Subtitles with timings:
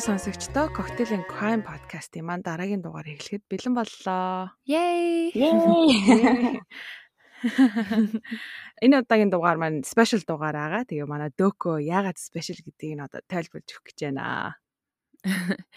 [0.00, 4.48] Гоё сонсогчдоо Cocktail Crime podcast-ийн маань дараагийн дугаар эхлэхэд бэлэн боллоо.
[4.64, 5.28] Yay!
[8.84, 10.88] Энэ удаагийн дугаар маань special дугаар байгаа.
[10.88, 14.56] Тэгээ манай Дөкө яагаад special гэдгийг нь одоо тайлбарлаж өгөх гэж байна.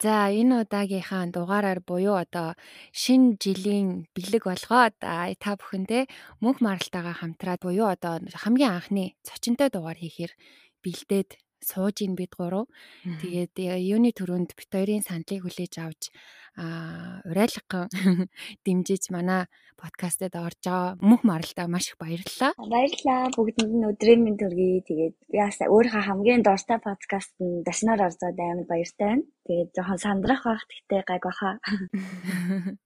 [0.00, 2.56] За энэ удаагийнхаа дугаараар буюу одоо
[2.96, 6.08] шинэ жилийн бэлэг болгоод та бүхэндээ
[6.40, 10.32] мөнх маралтайгаа хамтраад буюу одоо хамгийн анхны цочинтой дугаар хийхээр
[10.80, 12.66] бэлдээд сууж ин бид гурав.
[13.04, 16.12] Тэгээд э, юуны төрөнд бит хоёрын саналыг хүлээж авч
[16.56, 17.92] а урайлган
[18.64, 19.44] дэмжиж манай
[19.76, 22.56] подкастэд орж байгаа мөнх маралтаа маш их баярлалаа.
[22.56, 23.28] Баярлалаа.
[23.36, 24.80] Бүгдэнд нь өдрийн минь төргий.
[24.88, 29.28] Тэгээд яаса өөрийнхөө хамгийн дуртай подкаст нь дашнаар орзоод амар баяртай байна.
[29.44, 31.60] Тэгээд жоохон сандрах байх гэхдээ гайг баха.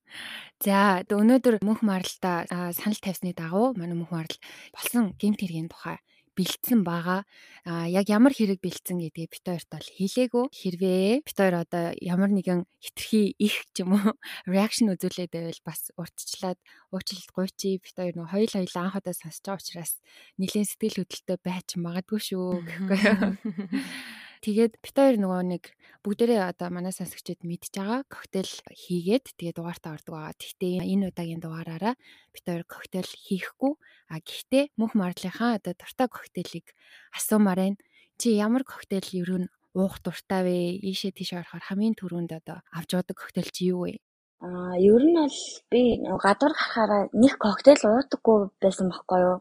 [0.66, 4.36] За өнөөдөр мөнх маралтаа санал тавьсны дагуу манай мөнх марал
[4.75, 6.02] болсон гемт хэргийн тухай
[6.41, 7.28] бэлдсэн байгаа.
[7.69, 10.44] А яг ямар хэрэг бэлдсэн гэдгийг бит хоёрт бол хэлээгүү.
[10.48, 14.16] Хэрвээ бит хоёр одоо ямар нэгэн хитрхи их ч юм уу
[14.48, 19.61] реакшн үзүүлээд байвал бас уртчлаад уучлалт гуйчи бит хоёр нөө хоёул хоёул анхудаа сонсож байгаа
[19.61, 19.92] учраас
[20.41, 22.98] нэлийн сэтгэл хөдлөлтөй байж магадгүй шүү гэхгүй.
[24.41, 25.64] Тэгээд бит хоёр нөгөө нэг
[26.00, 30.33] бүгдээрээ одоо манай сонсогчид мэдж байгаа коктейл хийгээд тэгээд дугаартаа ордог байгаа.
[30.33, 31.94] Гэхдээ энэ удаагийн дугаараараа
[32.33, 33.72] бит хоёр коктейл хийхгүй.
[34.08, 36.72] А гэхдээ мөнх марлынхаа одоо дуртай коктейлийг
[37.12, 37.80] асуумаар байна.
[38.16, 40.56] Чи ямар коктейл ер нь уух дуртай вэ?
[40.88, 44.00] Ийшээ тийш орохоор хамгийн түрүүнд одоо авч уудаг коктейл чи юу вэ?
[44.46, 45.38] Аа ер нь бол
[45.70, 45.80] би
[46.24, 49.38] гадуур гарахаараа нэг коктейл уудаггүй байсан байхгүй юу.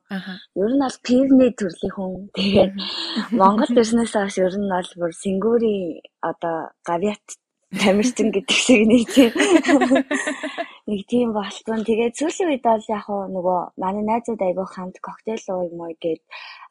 [0.63, 2.13] Ер нь бол пивний төрлийн хүн.
[2.35, 2.73] Тэгээд
[3.39, 6.57] Монгол ирснээс хойш ер нь бол бүр сингүүрийн одоо
[6.89, 7.25] гавьят
[7.69, 9.31] тамирчин гэдэг шиг нэг тийм
[10.89, 11.85] нэг тийм болсон.
[11.85, 16.21] Тэгээд сүүлийн үед бол яг хуу нөгөө манай найзууд айгүй хамт коктейл ууй мой гээд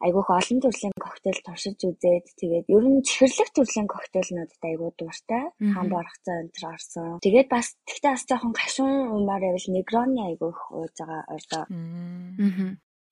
[0.03, 5.45] айгүйх олон төрлийн коктейл туршиж үзээд тэгээд ер нь чихэрлэг төрлийн коктейлнуудад айгүй дуртай.
[5.75, 7.23] Хам боргоцоо энэ орсон.
[7.23, 11.65] Тэгээд бас тэгтээ бас жоохон гашуун уумаар байвал негроны айгүйх ууж байгаа ордоо.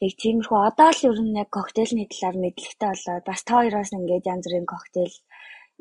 [0.02, 4.28] Тэг тиймэрхүү одоо л ер нь яг коктейлний талаар мэдлэгтэй болоод бас та хоёроос ингээд
[4.28, 5.14] янз бүрийн коктейл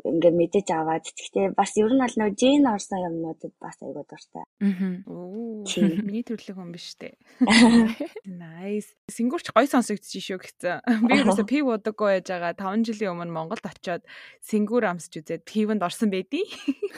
[0.03, 4.43] ингээд мэдэж аваад гэхдээ бас ер нь бол нөө жин орсон юмнуудад бас айгуу дуртай.
[4.59, 4.99] Аа.
[6.07, 7.15] Миний төрлөг хүн биш үү?
[8.43, 8.91] Nice.
[9.07, 11.07] Сингурч гой сонсогдчих шүү гэсэн.
[11.07, 14.03] Би ерөөсө пив удаггүй байж байгаа 5 жилийн өмнө Монголд очиод
[14.43, 16.43] сингур амсч үзээд пивэнд орсон байдий.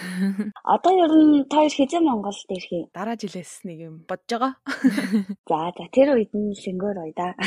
[0.73, 2.85] Одоо ер нь та хоёр хизээ Монголд ирэх юм?
[2.93, 4.53] Дараа жилээс нэг юм бодож байгаа.
[5.45, 7.37] За за тэр үед нь сингур ой да.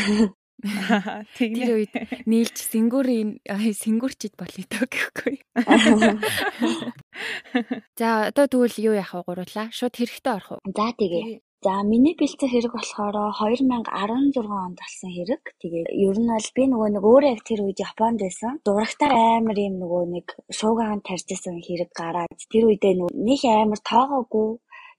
[1.36, 1.94] Тэр үед
[2.28, 5.36] нийлж сэнгүүрийн сэнгүүрчд болъё доо гэхгүй.
[8.00, 9.72] За одоо тэгвэл юу яах вэ гурлаа?
[9.72, 10.64] Шууд хэрэгтэй орох уу?
[10.68, 11.40] За тэгээ.
[11.60, 15.44] За миний бэлтгэх хэрэг болохоор 2016 онд болсон хэрэг.
[15.60, 18.64] Тэгээ ер нь бол би нөгөө нэг өөрөө яг тэр үед Японд байсан.
[18.64, 24.48] Дурагтаар амар юм нөгөө нэг шуугаан тарьжсэн хэрэг гараад тэр үедээ нэг амар тоогоогүй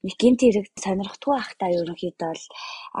[0.04, 2.44] нэг гинт хэрэг сонирхдгүй байхдаа ерөнхийдөө бол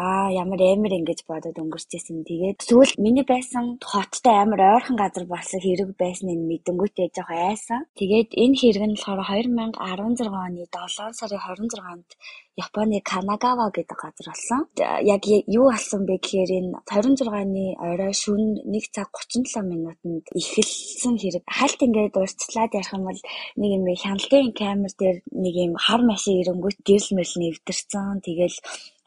[0.02, 2.22] аа ямар амар ингэж бодоод өнгөрчээсэн.
[2.28, 7.80] Тэгээд сүүл миний байсан хоттой амар ойрхон газар болсон хэрэг байсныг мэдэнгүүтээ жоох айсан.
[7.98, 12.10] Тэгээд энэ хэрэг нь болохоор 2016 оны 7 сарын 26-нд
[12.56, 14.68] Японы Канагава гэдэг газар болсон.
[14.76, 21.44] Яг юу болсон бэ гэхээр энэ 26-ны орой шөнө 1 цаг 37 минутанд эхэлсэн хэрэг.
[21.48, 23.20] Хальт ингээд урьдчилаад ярих юм бол
[23.56, 28.20] нэг юм хяналтын камер дээр нэг юм хар машин ирэнгүүт гэрэл мэрэл нэвдэрсэн.
[28.26, 28.56] Тэгэл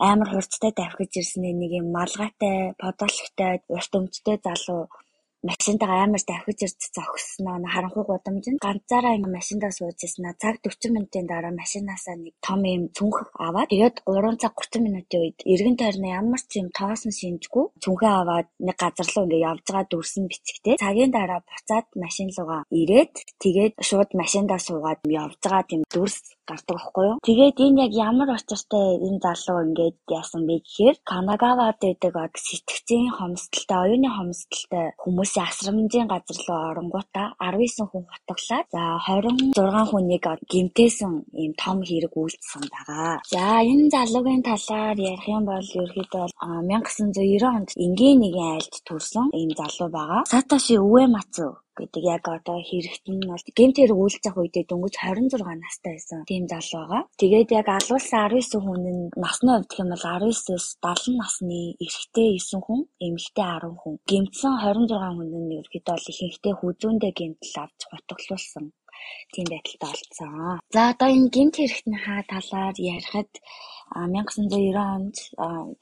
[0.10, 4.90] амар хурцтай давхиж ирсэн нэг юм малгайтай, подологтой, урт өмчтэй залуу
[5.50, 10.26] машинтаа амар давхиж ирж зогссноо харанхуй гудамж нь ганцаараа ингэ машиндаа сууж ирсэн.
[10.42, 15.22] Цаг 40 минутын дараа машинаасаа нэг том юм цүнх аваад тэгээд 3 цаг 30 минутын
[15.22, 19.64] үед эргэн тойрны ямар ч юм тоосон шинжгүй цүнхээ аваад нэг газар руу ингэ явж
[19.70, 20.76] байгаа дүрсэн бичгтэй.
[20.84, 23.14] Цагийн дараа буцаад машин руугаа ирээд
[23.44, 26.18] тэгээд шууд машиндаа суугаад явж байгаа тийм дүрс
[26.50, 27.18] гардаг байхгүй юу.
[27.28, 32.14] Тэгээд энэ яг ямар учиртай энэ залуу ингээд яасан бэ гэхээр Канагавад байдаг
[32.48, 40.26] сэтгцийн хомсдолтой, оюуны хомсдолтой хүмүүсийн асрамжийн газар руу оронгуудаа 19 хүн хутглаад за 26 хүнийг
[40.52, 43.14] гэмтээсэн ийм том хэрэг үйлдсэн байгаа.
[43.34, 49.52] За энэ залуугийн талаар ярих юм бол ерөөхдөө 1990 онд энгийн нэгэн айлд төрсэн ийм
[49.60, 50.22] залуу байгаа.
[50.32, 56.20] Саташи Уэмацу гэдэг яг одоо хэрэгт нь бол гемтэр үйлцэх үедээ дөнгөж 26 настай байсан
[56.30, 57.04] тийм залуу байгаа.
[57.22, 62.30] Тэгээд яг алуулсан 19 хүн нь насны хувьд гэх юм бол 19-с 70 насны эрэгтэй
[62.40, 63.96] 9 хүн, эмэгтэй 10 хүн.
[64.10, 68.66] Гемтсэн 26 хүн нь ерөөхдөө бол ихэнхдээ хүзүүндээ гемтэл авч хутгалуулсан
[69.34, 70.60] тийм байдалтай болцсон.
[70.74, 73.32] За одоо энэ гемт хэрэгтнийхаа талаар ярихад
[73.94, 75.16] 1990 онд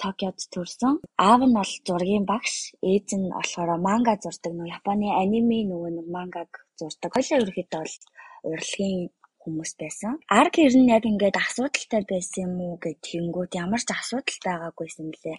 [0.01, 0.94] Токиод төрсэн.
[1.18, 2.54] Аав нь бол зургийн багш,
[2.92, 4.51] ээж нь болохоор манга зурдаг.
[4.54, 7.12] Нөгөө Японы аниме нөгөө нэг мангаг зурдаг.
[7.15, 7.95] Хоёлаа ерөөхдөө бол
[8.51, 9.00] урлагийн
[9.44, 10.13] хүмүүс байсан.
[10.40, 15.38] Арг ер нь яг ингээд асуудалтай байсан юм уу гэдэгэнгүүт ямар ч асуудал байгаагүйсэн мөлий.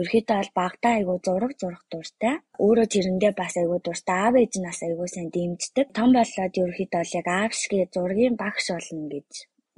[0.00, 2.34] Ерөөхдөө бол багтаа айгу зураг зурх дуртай.
[2.64, 4.16] Өөрөө тэрэндээ бас айгу дуртай.
[4.24, 5.86] Аав ээж нь бас айгу сайн дэмждэг.
[5.96, 9.30] Том болоод ерөөхдөө бол яг аав шиг зургийн багш болно гэж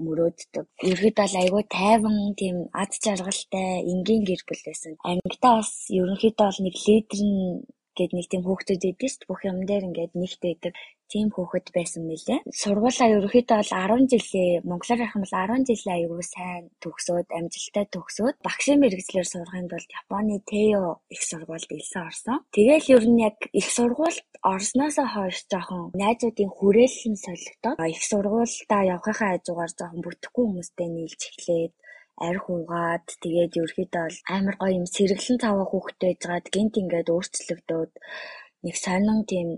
[0.05, 0.67] мөрөөддөг.
[0.91, 4.93] Ерөөд бол айгүй тайван тийм ад жаргалтай энгийн гэр бүл байсан.
[5.11, 7.41] Ангидаа бас ерөнхийдөө бол нэг лидер нь
[7.99, 9.31] гэд нэг тийм хүүхдүүд идэв шүү дээ.
[9.31, 10.73] Бүх юм дээр ингээд нэгт байдаг
[11.13, 12.41] тийм хүүхэд байсан мэлээ.
[12.51, 17.87] Сургуулаа ерөөхдөө бол 10 жилийн монголоор ярих юм бол 10 жилийн аягүй сайн төгсөөд амжилттай
[17.95, 22.39] төгсөөд багшийн мэрэгчлэр сурахын тулд Японы Тео их сургуульд илсэн орсон.
[22.55, 29.31] Тэгээл ер нь яг их сургуульд орсноосоо хойш жоохон найзуудын хүрээлэн солигдоод их сургуультай явахынхаа
[29.39, 31.73] хажуугаар жоохон бүтэхгүй хүмүүстэй нийлж эхлээд
[32.29, 37.93] арх угаад тэгээд ерөөхдөө бол амар гоё юм сэргэлэн цаваа хүүхдтэй байжгаад гинт ингээд өөрчлөгдөөд
[38.65, 39.49] нэг сонин тийм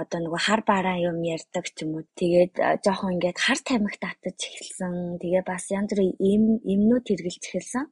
[0.00, 2.04] одоо нөгөө хар бараа юм ярьдаг ч юм уу.
[2.18, 2.52] Тэгээд
[2.84, 5.22] жоохон ингээд хар тамхи татаж эхэлсэн.
[5.22, 6.42] Тэгээ бас янз бүрийн им
[6.72, 7.84] имнүүд хэрглэж эхэлсэн.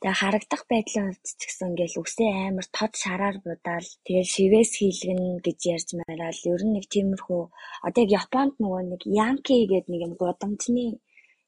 [0.00, 5.88] Тэгээ харагдах ч гэсэн ингээл үсээ амар тод шараар будаал тэгэл шивээс хийлгэн гэж ярьж
[5.96, 7.42] мараал ер нь нэг тиймэрхүү
[7.86, 10.86] одоо яг Японд нөгөө нэг янки гэдэг нэг юм гудамжны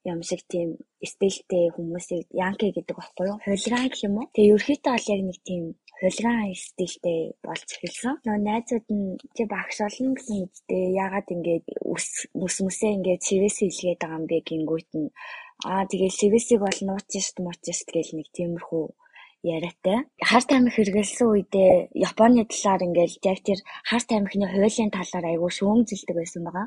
[0.04, 0.68] юм шиг тийм
[1.04, 3.38] стилтэй хүмүүсийг янки гэдэг баггүй юу?
[3.44, 4.30] Хулиган гэх юм уу?
[4.32, 5.62] Тэгээ ерөөхдөө бол яг нэг тийм
[6.00, 8.14] хулиган стилтэй болж эхэлсэн.
[8.24, 9.04] Нөгөө найзууд нь
[9.36, 12.06] чи багш болно гэсэн үгтэй яагаад ингээд ус
[12.40, 15.08] мүсмүсээ ингээд чивээс хэлгээд байгаа юм бэ гингүүт нь
[15.68, 18.84] аа тэгээд чивээсийг бол нуучист муучист гэл нэг тиймэрхүү
[19.44, 19.98] яриатай.
[20.28, 21.72] Хар тамхи хэрэгэлсэн үедээ
[22.08, 26.66] Японы талаар ингээд яг тэр хар тамхины хуулийн талаар айгүй шүүмжилдэг байсан байгаа.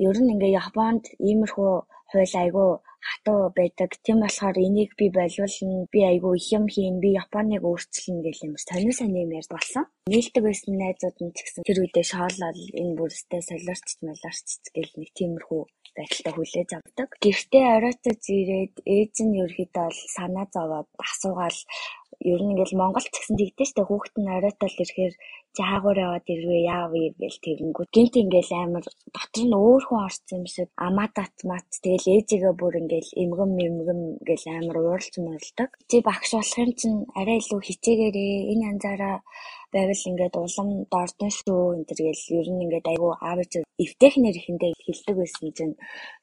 [0.00, 1.72] Ер нь ингээ Японд иймэрхүү
[2.10, 2.70] хууль айгүй
[3.08, 3.90] хатуу байдаг.
[4.04, 8.54] Тийм болохоор энийг би болиулна, би айгүй их юм хийн, би Японыг өөрчилнө гэх юм
[8.60, 9.84] сонир сони юм ярьд болсон.
[10.10, 15.10] Нийлдэг байсан найзууд нь ч гэсэн тэр үедээ шоолол энэ бүрстэй солиорч маларч гэл нэг
[15.16, 15.62] тиймэрхүү
[15.96, 17.08] байдалтай хүлээж авдаг.
[17.24, 21.58] Гэртээ оройтож ирээд ээж нь ерөөхдөө санаа зовоод асуугаал
[22.32, 25.14] ер нь ингээл Монголд гэсэн тэгдэж штэ хүүхэд нь оройтол ирэхээр
[25.56, 27.90] жаагуур яваад ирвээ яав гэл тэгэнгүүт.
[27.94, 28.84] Гинт ингээл амар
[29.14, 34.00] дотор нь өөр хүн орсон юм шиг аматат мат тэгэл ээжигээ бүр ингээл эмгэм эмгэм
[34.28, 35.70] гэл амар ууралж муралдаг.
[35.90, 39.16] Чи багш болохын чинь арай илүү хичээгээрээ энэ янзаараа
[39.74, 42.24] байвал ингээд улам доордон шүү энэ төр гэл.
[42.38, 43.52] Ер нь ингээд айгүй аав ээж
[43.84, 45.74] эвтэхнэр ихэндээ хэлдэг байсан чинь.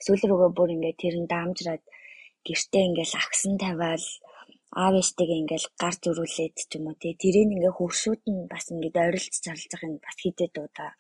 [0.04, 1.84] Сүүл рүүгээ бүр ингээд тэр нь даамжраад
[2.48, 4.06] гэртээ ингээл агсан тавиал
[4.82, 9.06] аав ээжтэйгээ ингээл гар зөрүүлээд ч юм уу тий тэрийг ингээ хөршүүд нь бас ингээ
[9.08, 10.92] ойролцож харилцах нь бас хитэд удаа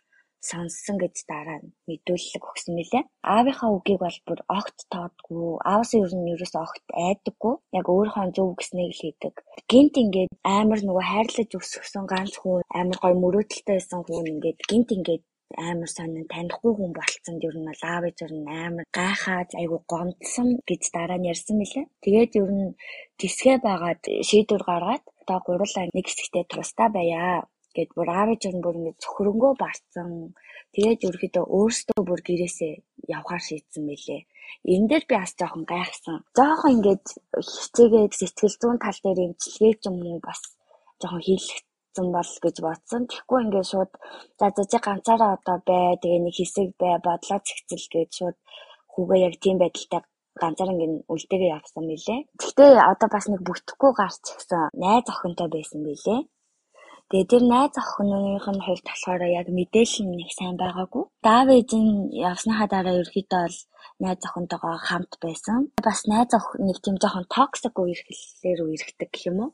[0.49, 3.03] сонссон гэж дараа мэдүүлэг өгсөн мөлий.
[3.35, 5.47] Аавынхаа үгийг бол бүр огт тоодгүй.
[5.71, 7.55] Ааваас ер нь ерөөс огт айдаггүй.
[7.79, 9.35] Яг өөрийнхөө зөв гэснийг л хийдэг.
[9.71, 14.89] Гинт ингээд амар нөгөө хайрлаж өсгсөн ганц хүн амар гой мөрөөдөлтэй байсан хүн ингээд гинт
[14.97, 15.23] ингээд
[15.55, 20.47] амар сонин танихгүй хүн болцсон ер нь бол аав ээж нь амар гайхаад айгу гомдсон
[20.69, 21.85] гэж дараа нь ярьсан мөлий.
[22.03, 22.75] Тэгээд ер нь
[23.19, 27.23] тэсгээ байгаад шийдвэр гаргаад одоо гурлаа нэг хэсэгтээ тустай байя
[27.75, 30.09] гэд бүр аав ээж нь бүр ингэ зөвхөрөнгөө барцсан.
[30.73, 32.73] Тэгээд ерөөхдөө өөрсдөө бүр гэрээсээ
[33.15, 34.21] явхаар шийдсэн мөлий.
[34.73, 36.17] Энэ дээр би бас жоохон гайхсан.
[36.37, 37.05] Жоохон ингээд
[37.51, 40.41] хичээгээд сэтгэл зүйн тал дээр эмчилгээ ч юм уу бас
[40.99, 41.66] жоохон хийлэх
[41.97, 43.01] болсон бол гэж бодсон.
[43.09, 43.91] Тэгэхгүй ингээд шууд
[44.39, 45.97] за за чи ганцаараа одоо бай.
[46.01, 46.95] Тэгээ нэг хэсэг бай.
[47.01, 48.37] Бодлоо цэгцэл гэж шууд
[48.93, 50.01] хүүгээ яг тийм байдалтай
[50.41, 52.19] ганцаар ингээд үлдээгээ явсан мөлий.
[52.37, 56.21] Гэхдээ одоо бас нэг бүтэхгүй гарч ирсэн найз охинтой байсан мөлий.
[57.09, 61.03] Тэгээ тэр найз охиных нь хувьд болохоор яг мэдээлэл нь нэг сайн байгаагүй.
[61.23, 63.57] Давид нь явсныхаа дараа ерөөхдөө бол
[64.03, 65.59] найз охинтойгоо хамт байсан.
[65.87, 69.51] Бас найз охин нэг тийм жоохон токсик үерхлэлээр үерхдэг гэх юм уу?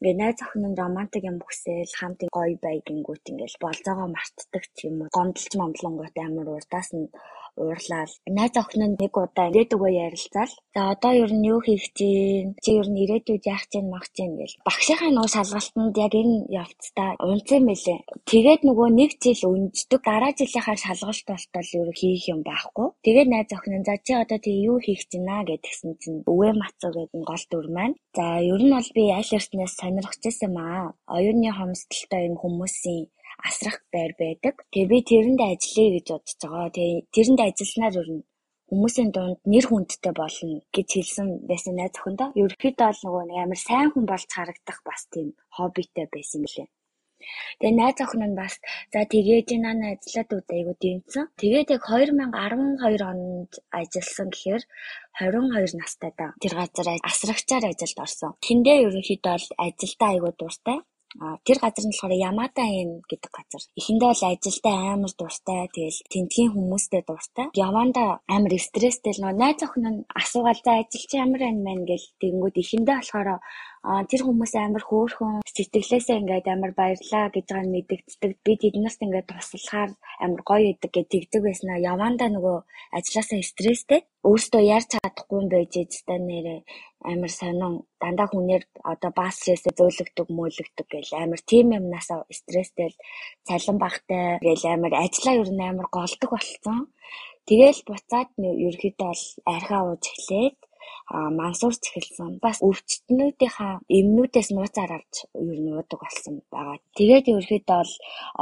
[0.00, 4.88] Ингээ найз охин нь романтик юм хүсэл хамт гоё бай гингүүт ингээл болзоогоо мартдаг ч
[4.88, 5.12] юм уу.
[5.16, 7.12] Гомдолч момдлонгууд амар урдаас нь
[7.56, 10.52] уурлаад найз охин нь нэг удаа ирээд өгөө ярилцаал.
[10.74, 14.36] За одоо ер нь юу хийх чинь чи ер нь ирээдүйд яах чинь мах чинь
[14.38, 14.60] гэл.
[14.68, 18.00] Багшийнхаа нуу шалгалтанд яг энэ явцдаа унцсан мэлээ.
[18.30, 22.88] Тэгээд нөгөө нэг жил үнждэг дараа жилийнхаа шалгалт болтол ер хийх юм байхгүй.
[23.04, 26.52] Тэгээд найз охин нь за чи одоо тэг юу хийх чинь аа гэдгсэн чинь өвөө
[26.60, 27.96] мацуу гэдэг гол дүр маань.
[28.16, 30.86] За ер нь бол би аль эртнээс сонирхож байсан юм аа.
[31.14, 33.04] Оюуны хомсдолтой энэ хүмүүсийн
[33.48, 34.54] асрах байр байдаг.
[34.72, 36.70] Тэгээ би тэрэнд ажиллая гэж бодож байгаа.
[36.76, 38.22] Тэгээ тэрэнд ажилласнаар ер нь
[38.70, 42.28] хүмүүсийн дунд нэр хүндтэй болно гэж хэлсэн байсан найз охиндоо.
[42.40, 46.68] Ерөнхийдөө бол нөгөө нэг амар сайн хүн болж харагдах бас тийм хоббитэй байсан лээ.
[47.60, 48.54] Тэгээ найз охин нь бас
[48.92, 51.24] за тэгээд энэ ажиллаад үдэ айгу дэмцэн.
[51.40, 54.62] Тэгээд яг 2012 онд ажилласан гэхээр
[55.18, 56.26] 22 настай да.
[56.42, 58.32] Тэр газар асрагчаар ажилд орсон.
[58.46, 60.78] Тэндээ ерөнхийдөө бол ажилдаа айгу дуртай.
[61.18, 63.62] Тэр газар нь болохоор Ямада ин гэдэг газар.
[63.80, 65.66] Эхэндээ бол ажилдаа амар дуртай.
[65.74, 67.46] Тэгэл тентгийн хүмүүстэй дуртай.
[67.66, 71.80] Яманда амар стресстэй л нөө найз охин нь асуугаал за ажил чи ямар байна мэн
[71.90, 73.28] гэл тэгэнгүүт эхэндээ болохоор
[73.82, 78.32] а тэр хүмүүс амар хөөрхөн сэтгэлээсээ ингээд амар баярлаа гэж байгаа нь мэдэгддэг.
[78.44, 79.90] Би тэднэрт ингээд туслахаар
[80.24, 81.80] амар гоё идэг гэж тэгдэг байснаа.
[81.92, 82.58] Яванда нөгөө
[82.96, 84.00] ажилласаа стресстэй.
[84.28, 86.60] Өөртөө ярьж чадахгүй юм байж эцтэй нэрээ
[87.08, 93.00] амар сонин дандаа хүнээр одоо бас стрессээ зөөлөгдөг мөөлөгдөг гэл амар тийм юмнасаа стресстэй л
[93.48, 96.80] цалин багтай гэл амар ажиллаа ер нь амар голдог болцсон.
[97.48, 99.24] Тэгэл буцаад ерөөхдөө бол
[99.56, 100.58] архиа ууж эхлээд
[101.40, 102.30] мансуурч эхэлсэн.
[102.44, 106.78] Бас өвчтнүүдийнхаа эмнүүдээс нууцаар авч ер нь уудаг болсон байгаа.
[106.96, 107.92] Тэгээд ерөөхдөө бол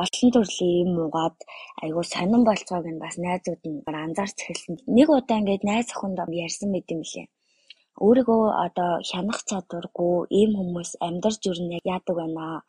[0.02, 1.38] олон төрлийн эм уугаад
[1.82, 4.74] айгуу сонирн болцоог нь бас найзууд нь анзаарч эхэлсэн.
[4.96, 7.26] Нэг удаа ингээд найз охиндоо ярьсан мэт юм лээ
[8.06, 12.60] өөрийгөө одоо хянах чадваргүй ийм хүмүүс амьдарч юу нэг яадаг байна аа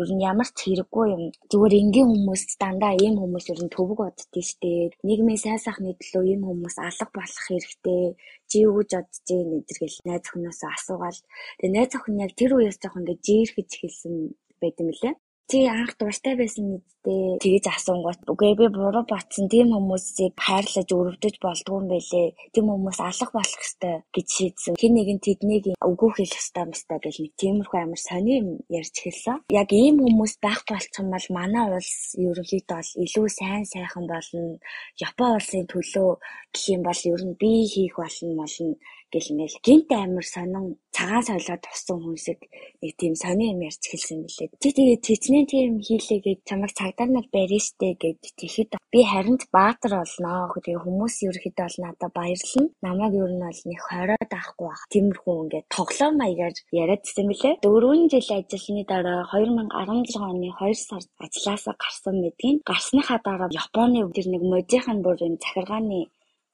[0.00, 1.22] ер нь ямар ч хэрэггүй юм.
[1.50, 4.92] Зүгээр энгийн хүмүүс дандаа ийм хүмүүс ер нь төвөг боддөө штэ.
[5.08, 8.02] Нийгмийн сайн сайхны төлөө ийм хүмүүс алга болох хэрэгтэй.
[8.48, 11.20] Чи юу гэж бодож байна гэдэргээл найз охиноос асуугаал.
[11.58, 14.14] Тэгээ найз охин яг тэр үеэс жоох ингээд жиэрхэж эхэлсэн
[14.60, 15.14] байт юм лээ.
[15.46, 21.34] Чи анх дуртай байсан мэдтэй тэгэж асуунгууд үгүй би буруу батсан тийм хүмүүсийг хайрлаж өрөвдөж
[21.38, 22.28] болдгүй юм байлээ.
[22.50, 24.74] Тийм хүмүүс алах болох хэвээр гэж шийдсэн.
[24.74, 28.96] Хин нэг нь тэднийг үгүй хэлэх хэвээр мэстэ гэл нэг тиймэрхүү амар сони юм ярьж
[28.98, 29.36] хэлсэн.
[29.62, 34.58] Яг ийм хүмүүс байх болцсон бол манай улс ерөнхийдөө бол илүү сайн сайхан болно.
[34.98, 36.10] Япон улсын төлөө
[36.50, 38.74] гэх юм бол ер нь би хийх болно болно
[39.16, 42.40] гэл ингээл гинт амир сонин цагаан соёлоо туссан хүмүүсийг
[42.80, 44.48] нэг тийм сонин юм ярьж хэлсэн билээ.
[44.62, 49.36] Чи тэгээ тэцнээ тийм хийлээ гэж чамайг цагдаа нар барьж штэ гэж тэгэхэд би харин
[49.56, 50.56] баатар болноо.
[50.64, 52.64] Тэгээ хүмүүс ерөөхдөө бол надад баярлна.
[52.84, 54.82] Намайг ер нь бол нэг хороод авахгүй байх.
[54.92, 57.54] Тиймэрхүү ингээд тоглоом маягаар яриадсан билээ.
[57.64, 62.56] Дөрвөн жил ажилласны дараа 2016 оны 2 сард ажилласаа гарсан мэдгийн.
[62.68, 66.00] Гарсныхаа дараа Японы тэр нэг модийнхан бүр энэ захиргааны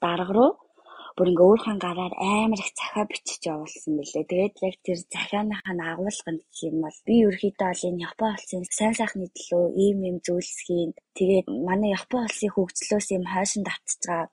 [0.02, 0.50] дарга руу
[1.16, 4.24] бүр ингээ өөрхөн гараар амар их захаа бичиж явуулсан билээ.
[4.30, 8.94] Тэгээд яг тэр захааныхаа агуулганд гэх юм бол би ерөөхдөө бол энэ Япон улсын сайн
[8.96, 14.28] сайхны төлөө ийм юм зүйлсхийн тэгээд манай Япон улсын хөгжлөөс юм хойшин давтж байгаа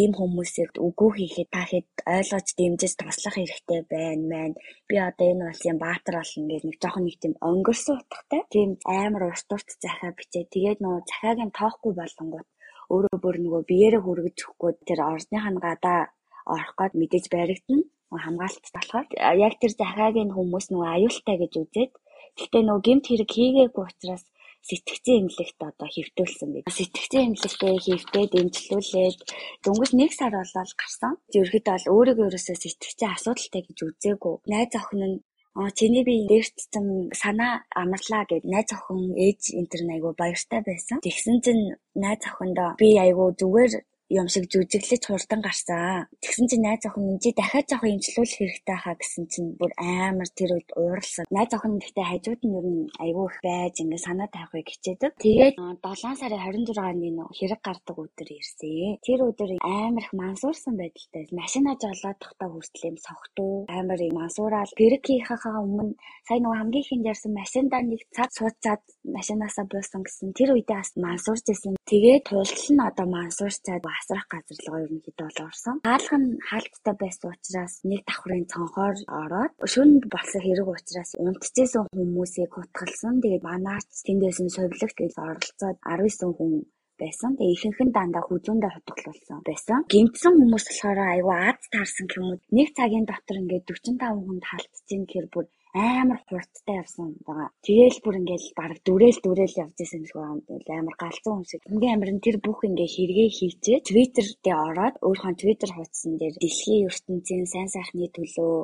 [0.00, 4.52] ийм хүмүүсийг үгүй хийхэд та хэд ойлгож дэмжиж туслах хэрэгтэй байна мэн.
[4.88, 8.42] Би одоо энэ улсын баатар болно гэж нэг жоохон нэг тийм өнгөрсөн утгатай.
[8.54, 8.70] Тийм
[9.00, 10.44] амар урт урт захаа бичээ.
[10.54, 12.48] Тэгээд нөгөө захаагийн тоохгүй болонгууд
[12.94, 16.00] өөрөө бүр нөгөө биеэрээ хүргэж өгөхгүй тэр орсныхаа гадаа
[16.46, 17.84] орох гээд мэдээж баригдана.
[18.10, 19.06] Хамгаалалт болохоор
[19.46, 21.92] яг тэр захаагийн хүмүүс нөгөө аюултай гэж үзээд
[22.38, 24.24] гэхдээ нөгөө гемт хэрэг хийгээгүй учраас
[24.68, 26.64] сэтгцэн эмнэлэгт одоо хэвтүүлсэн бид.
[26.68, 29.18] Сэтгцэн эмнэлэгтээ хэвтээд эмчилүүлээд
[29.64, 31.12] дөнгөж нэг сар болоод гарсан.
[31.38, 34.34] Ерөөхдөө бол өөрийгөө ерөөсөө сэтгцэн асуудалтай гэж үзээгүй.
[34.52, 35.16] Найз охин нь
[35.58, 41.02] А чиний би дээрчсэн санаа амарлаа гэд найз охин ээж энтер айгу баяртай байсан.
[41.02, 41.64] Тэгсэн чинь
[42.04, 43.72] найз охиндоо би айгу зүгээр
[44.10, 46.10] юм шиг жүжиглэж хурдан гарсан.
[46.18, 50.50] Тэгсэн чинь найз охин чи дахиад жоохон имжлүүлэх хэрэгтэй хаа гэсэн чинь бүр амар тэр
[50.58, 51.24] үед ууралсан.
[51.30, 55.12] Найз охин гэхдээ хажууд нь ер нь айгүй их байж ингээ санаа тавихыг хичээдэг.
[55.22, 58.98] Тэгээд 7 сарын 26-ны нөө хэрэг гардаг өдөр ирсэн.
[59.06, 61.24] Тэр өдөр амар их мансуурсан байдалтай.
[61.30, 65.94] Машина жолоодохдоо хүртэл юм согтуу амар юм мансуураал хэрэг хийхээ өмнө
[66.26, 68.82] сая нөгөө хамгийн ихэнд ярьсан машиндаа нэг цаг сууцаад
[69.16, 71.74] машинаасаа буусан гэсэн тэр үедээ бас мансуурч исэн.
[71.90, 75.76] Тэгээд тултал нь одоо мансуурчаад асрах газар руу ерөнхийдөө бол орсон.
[75.84, 82.50] Хаалх нь хаалттай байсан учраас нэг давхрын цонхоор ороод шөнө болсон хэрэг учраас унтчихсэн хүмүүсийг
[82.52, 83.14] хутгалсан.
[83.22, 86.52] Тэгээд манаач тэндээсэн совилогт гэж оролцоод 19 хүн
[87.00, 87.30] байсан.
[87.36, 89.78] Тэгээ ихэнх нь дандаа хүзүүндээ хутгалуулсан байсан.
[89.92, 92.38] Гимтсэн хүмүүс болохоор айгүй аз таарсан юм уу.
[92.56, 97.48] Нэг цагийн дотор ингээд 45 хүнд халтцсан гэхээр бүр амар хурдтай явсан байгаа.
[97.64, 101.62] Тэгээл бүр ингээл баг дүрэл дүрэл явж исэн л байгаа амар галзуу хүн шиг.
[101.66, 106.34] Хамгийн амар нь тэр бүх ингээ хэрэгээ хийчээ Twitter дээр ороод өөрийнхөө Twitter хуудсан дээр
[106.42, 108.54] дэлхийн ертөнцийн сайн сайхны төлөө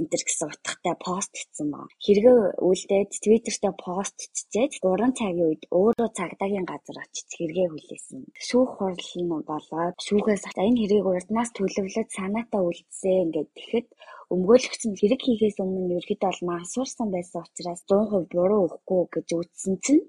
[0.00, 1.88] энтер гэсэн утгатай пост хийсэн баг.
[2.04, 8.20] Хэрэгээ үлдээд Twitter-тэй пост хийчээд 3 цагийн үед өөрөө цагдаагийн газар очиж хэрэгээ хүлээсэн.
[8.46, 13.88] Шүүх хурал нь болоод шүүхээс энэ хэрийг урднаас төлөвлөж санаатаа үлдсэн ингээд тэгэхэд
[14.34, 19.74] өмгөөлөгч нь хэрэг хийхээс өмнө ерөөхдөө бол мансуурсан байсан учраас 100% буруу өгөхгүй гэж үзсэн
[19.84, 20.04] чинь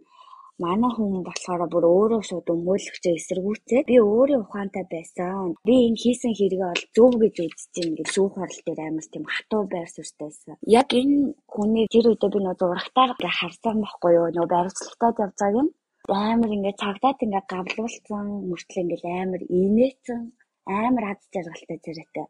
[0.65, 5.55] манай хүн болохоор бүр өөрөө шууд өмгөөлөгчөө эсэргүүцээ би өөрөө ухаантай байсан.
[5.67, 9.25] Би энэ хийсэн хэрэгээ бол зөв гэж үзэж байна гэж шүүх хурал дээр амар тийм
[9.33, 10.55] хатуу байр суурьтайсан.
[10.79, 11.17] Яг энэ
[11.53, 14.27] хүний тэр үедээ би нөө зурагтаар харсан байхгүй юу?
[14.35, 15.71] Нөө баримтлагтаад явж байгааг нь
[16.11, 20.21] амар ингээд цагдаад ингээд гавлуулсан мөртлөө ингээд амар инээсэн
[20.67, 22.27] амар аз жаргалтай зэрэгтэй.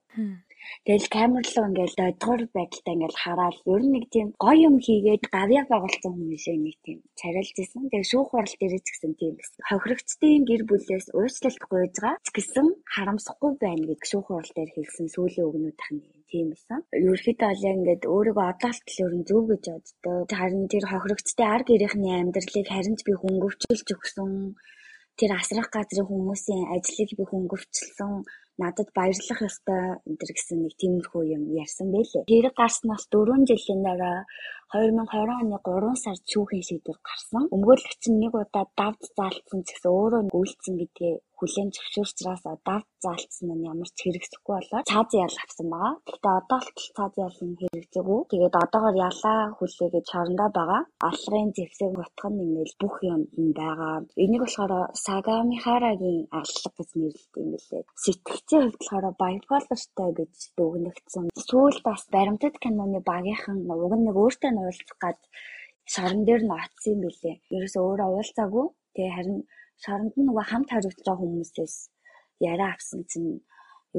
[0.85, 5.23] Тэгэл камер руу ингээл дойдгоор байдалтай ингээл хараад ер нь нэг тийм гоё юм хийгээд
[5.35, 7.89] гавьяа байгуулсан хүмүүс нэг тийм царайлж исэн.
[7.91, 9.61] Тэгээ шүүх хурал дээр ч гэсэн тийм байсан.
[9.69, 15.47] Хохирогчдын гэр бүлээс уучлалт гуйжгаа ч гэсэн харамсахгүй байна гэж шүүх хурал дээр хэлсэн сүүлийн
[15.47, 16.79] өгнүүдийнх нь тийм байсан.
[16.97, 20.29] Ерөнхийдөө бол яг ингээд өөрийгөө одоолтол ер нь зөв гэж боддог.
[20.39, 24.31] Харин тэр хохирогчдын ар гэрийнхний амьдралыг харин ч би хөнгөвчүүлж өгсөн
[25.19, 28.13] тэр асрах газрын хүмүүсийн ажлыг би хөнгөвчлсөн
[28.61, 32.23] надад баярлах ёстой энэ гэсэн нэг тиймэрхүү юм ярьсан байлээ.
[32.29, 34.19] Хэрэг гарснаас 4 жилийн дараа
[34.73, 37.43] 2020 оны 3 сард шүүхийн шийдвэр гарсан.
[37.55, 43.51] Өмгөөлөгч нь нэг удаа давд заалтсан ч гэсэн өөрөө үйлцэн гэдгээ хүлээн зөвшөөрчраас давд заалтсан
[43.51, 45.93] нь ямар ч хэрэгсэхгүй болоод цааз ял авсан байгаа.
[46.07, 48.19] Гэхдээ одоо л цааз ял нь хэрэгжээгүй.
[48.31, 50.81] Тэгээд одоогоор ялаа хүлээгээд шорондоо байгаа.
[51.09, 53.95] Аллагын зэвсэг готх нь ингээл бүх юмд нь байгаа.
[54.23, 54.73] Энийг болохоор
[55.05, 57.83] Сагамихарагийн аллаг гэж нэрлэдэг юм билээ.
[58.03, 61.25] Сэтгцийн хувьд болохоор bipolarтай гэж дүгнэгдсэн.
[61.47, 65.19] Сүүл бас баримтат киноны багийнхан уг нь нэг өөртөө нь уулзах гад
[65.93, 67.35] шорон дээр нь очсон юм билээ.
[67.55, 68.65] Ерөөсөө өөрөө уулзаагүй.
[68.95, 69.39] Тэгээ харин
[69.83, 71.75] шоронд нь нөгөө хамт хариуцж байгаа хүмүүсээс
[72.51, 73.31] яриа авсан чинь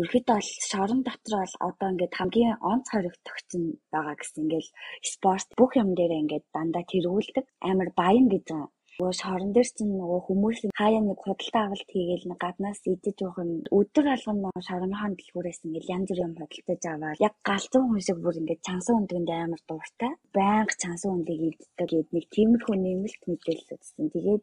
[0.00, 4.70] ерөөхдөө бол шорон дотор бол одоо ингээд хамгийн онц хоригдогч нь байгаа гэсэн ингээл
[5.12, 7.44] спорт бүх юм дээр ингээд дандаа тэргүүлдэг.
[7.70, 8.46] Амар баян гэж
[8.94, 13.36] Нөгөө шорон дээр чинь нөгөө хүмүүс хаяа нэг худалдаа авалт хийгээл нэг гаднаас идэж уух
[13.42, 18.18] юм өдөр алган шороныхон дэлгүүрээс ингээл янз бүр юм худалдаж аваад яг галзуу хүн шиг
[18.22, 20.12] бүр ингээд чансан өндгөнд амар дуртай.
[20.36, 24.06] Байнга чансан өндгийг иддэг гээд нэг тиймэрхүү нэмэлт мэдээлэл үзсэн.
[24.14, 24.42] Тэгээд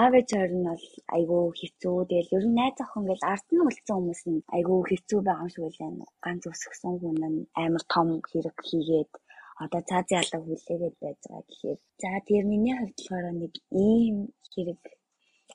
[0.00, 1.96] аав ээж хоёр нь бол айгүй хэцүү.
[2.08, 5.52] Тэгэл ер нь найз охин ингээл ард нь үлдсэн хүмүүс нь айгүй хэцүү байгаа юм
[5.52, 6.08] шиг байлаа.
[6.24, 9.12] Ганц өсгсөн хүн нь амар том хэрэг хийгээд
[9.64, 14.16] одоо цааз ялаа хүлээгээд байж байгаа гэхээр за тэр миний хувьд болохоор нэг ийм
[14.52, 14.82] хэрэг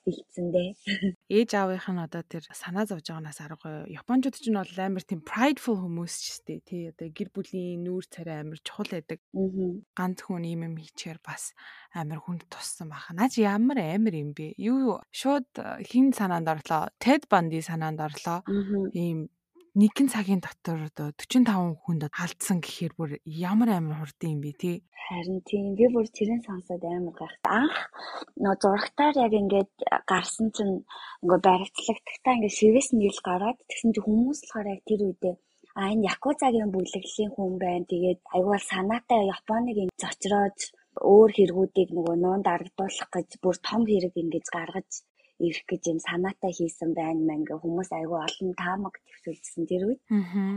[0.08, 0.70] бэлдсэн дээ.
[1.36, 3.92] Ээж аавынх нь одоо тэр санаа зовж байгаанаас аргагүй.
[3.92, 8.04] Японочууд ч нь бол амар тийм prideful хүмүүс ч гэстэй тий одоо гэр бүлийн нүүр
[8.08, 9.20] царай амар чухал байдаг.
[9.98, 11.52] Ганц хүн ийм юм хийчихээр бас
[11.92, 13.12] амар хүнд туссан баха.
[13.12, 14.56] Наач ямар амар юм бэ?
[14.56, 15.48] Юу шууд
[15.84, 16.88] хин санаанд орлоо.
[17.02, 18.40] Ted Bundy санаанд орлоо.
[18.96, 19.28] Ийм
[19.80, 23.10] нэгэн цагийн дотор одоо 45 хүнд алдсан гэхээр бүр
[23.50, 24.76] ямар амар хурдан юм бэ тий.
[25.06, 27.46] Харин тийм би бүр тэрэн сонсоод амар гайхав.
[27.60, 27.78] Анх
[28.42, 29.72] нөө зурагтаар яг ингээд
[30.10, 30.76] гарсан чинь
[31.22, 35.36] ингээ баригдлагтагтаа ингээ шивээс нийл гараад тэгсэн чинь хүмүүс болохоор яг тэр үедээ
[35.78, 37.90] а энэ якузагийн бүлэглэлийн хүн байна.
[37.92, 40.58] Тэгээд аюул санаатай Японыг ингэ зочроод
[41.12, 44.90] өөр хэрэгүүдийг нөгөө нуун дарагдуулах гэж бүр том хэрэг ингэж гаргаж
[45.38, 50.00] ирэх гэж юм санаатай хийсэн байна мэн гэ хүмүүс айгүй олон таамаг төвшүүлсэн тэр үед.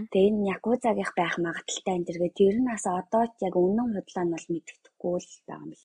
[0.09, 4.25] Тэгээ энэ якузагийнх байх магадaltaй энэ тэргээ тэр нь бас одоо ч яг үнэн худлаа
[4.25, 5.83] нь бол мэддэхгүй л байгаа юм л.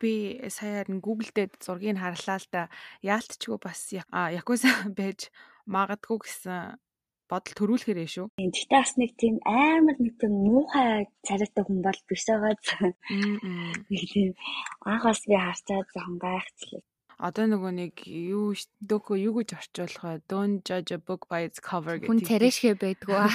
[0.00, 0.12] Би
[0.48, 2.62] саяар нь Google дээр зургийг харлаа л да
[3.00, 5.32] яалтчгүй бас якуза байж
[5.64, 6.76] магадгүй гэсэн
[7.30, 8.26] бодол төрүүлэхэрээ шүү.
[8.42, 12.56] Гэхдээ бас нэг тийм амар нэг тийм муухай царайтай хүн бол биш байгаа.
[13.86, 14.34] Тийм
[14.90, 16.89] анх бас би харцаад жоохон гайхчихлаа
[17.20, 20.24] одоо нөгөө нэг юу дөкө юу гэж орчуулах вэ?
[20.24, 22.08] Don't judge a book by its cover гэдэг.
[22.10, 23.28] Хүн царайшгэ байдгүй аа.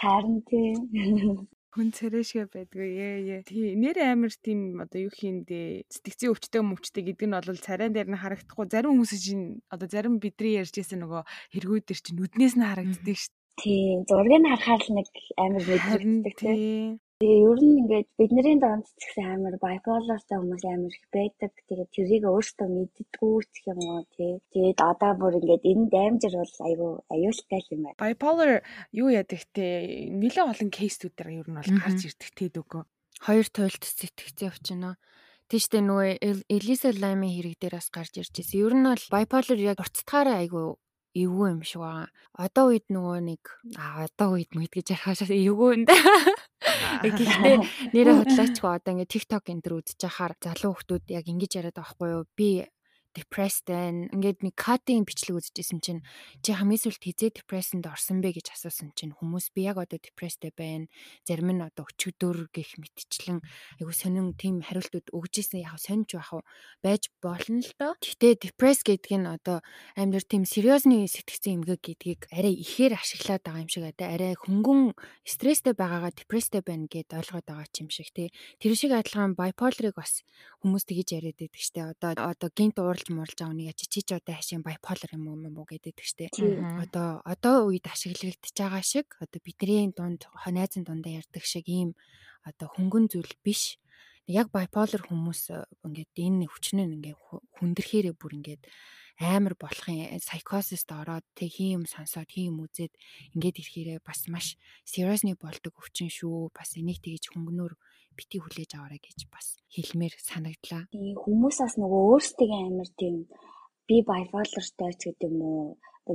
[0.00, 1.44] Харин тийм.
[1.76, 2.88] Хүн царайшгэ байдгүй.
[2.96, 3.40] Ээ ээ.
[3.44, 8.08] Тий, нэр амар тийм одоо юу хийндээ сэтгцийн өвчтэй мөвчтэй гэдэг нь бол царайн дээр
[8.08, 8.66] нь харагдахгүй.
[8.72, 11.22] Зарим хүмүүс чинь одоо зарим бидний ярьж байсан нөгөө
[11.52, 13.34] хэрэгүүд төр чинь нүднээс нь харагддаг шүү.
[13.60, 17.00] Тийм, зургийг нь харахаар л нэг амар мэдрэгддэг тийм.
[17.16, 21.52] Тэгээ ер нь ингээд бидний донд ч гэсэн амар bipolarтай хүмүүс амар их байдаг.
[21.64, 24.36] Тэгээд тэрийг өөртөө мэддэггүй ч юм уу тий.
[24.52, 28.00] Тэгээд одоо бүр ингээд энэ даймжир бол айгүй аюултай юм байна.
[28.04, 28.50] Bipolar
[28.92, 29.64] юу яадаг те
[30.12, 32.84] нэлээд олон кейсүүдээр ер нь бол гарч ирдэг те дөгөө.
[33.24, 34.94] Хоёр туйлт сэтгцээ өвчнөө.
[35.48, 38.60] Тийштэй нөгөө Элиза Лаймын хэрэг дээр бас гарч ирж байсан.
[38.60, 40.76] Ер нь бол bipolar яг урцтгаараа айгүй
[41.16, 42.08] эвгүй юм шиг байгаа.
[42.36, 43.42] Одоо үед нөгөө нэг
[43.80, 45.96] а одоо үед мэд гэж ярихашаа эвгүй юм да.
[47.00, 47.56] Гэхдээ
[47.96, 51.96] нэрээ хотлоочгүй одоо ингээ TikTok энэ төр үзэж хахаар залуу хүмүүс яг ингэж яриад байгаа
[51.96, 52.24] байхгүй юу?
[52.36, 52.48] Би
[53.16, 54.12] depressed байна.
[54.12, 56.04] Ингээд нэг катын бичлэг үзчихсэн чинь
[56.44, 60.44] чи хамгийн сүлд хизээ depression-д орсон бэ гэж асуусан чинь хүмүүс би яг одоо depressed
[60.52, 60.84] байна.
[61.24, 63.40] Зарим нь одоо өчигдөр гэх мэтчлэн
[63.80, 66.44] айгу сонин тийм хариултууд өгж исэн яг сонирч байх уу
[66.84, 67.96] байж болно л доо.
[68.04, 69.64] Гэхдээ depressed гэдэг нь одоо
[69.96, 74.92] амьдэр тийм сериосны сэтгцэн эмгэг гэдгийг арай ихээр ашиглаад байгаа юм шиг одоо арай хөнгөн
[75.24, 78.28] стресстэй байгаагаа depressed байна гэд ойлгоод байгаа юм шиг тий.
[78.60, 80.20] Тэр шиг адилхан bipolar-ыг бас
[80.60, 81.96] хүмүүс тэгж яриад байдаг штэ.
[81.96, 85.38] Одоо одоо гинт уурал мурж мурж байгаа нэг чи ч одоо хашийн bipolar юм уу
[85.42, 86.32] юм уу гэдэг штеп.
[86.82, 91.94] Одоо одоо үед ашиглагдчихж байгаа шиг одоо бидний дунд найзын дундаа ярьдаг шиг ийм
[92.42, 93.78] одоо хөнгөн зүйл биш.
[94.26, 95.54] Яг bipolar хүмүүс
[95.86, 97.18] ингээд энэ хүчнээ ингээд
[97.62, 98.62] хүндрэхээрээ бүр ингээд
[99.22, 102.92] амар болохын psychosis-д ороод тэг хин юм сонсоод хин юм үзээд
[103.34, 106.50] ингээд ирэхээрээ бас маш seriously болдог өвчин шүү.
[106.52, 107.74] Бас энийг тэгэж хөнгөнөөр
[108.18, 110.82] бити хүлээж аваарай гэж бас хэлмээр санагдлаа.
[111.22, 113.16] Хүмүүс бас нөгөө өөрсдөө амар тийм
[113.88, 115.66] би bipolarтай ч гэдэг юм уу?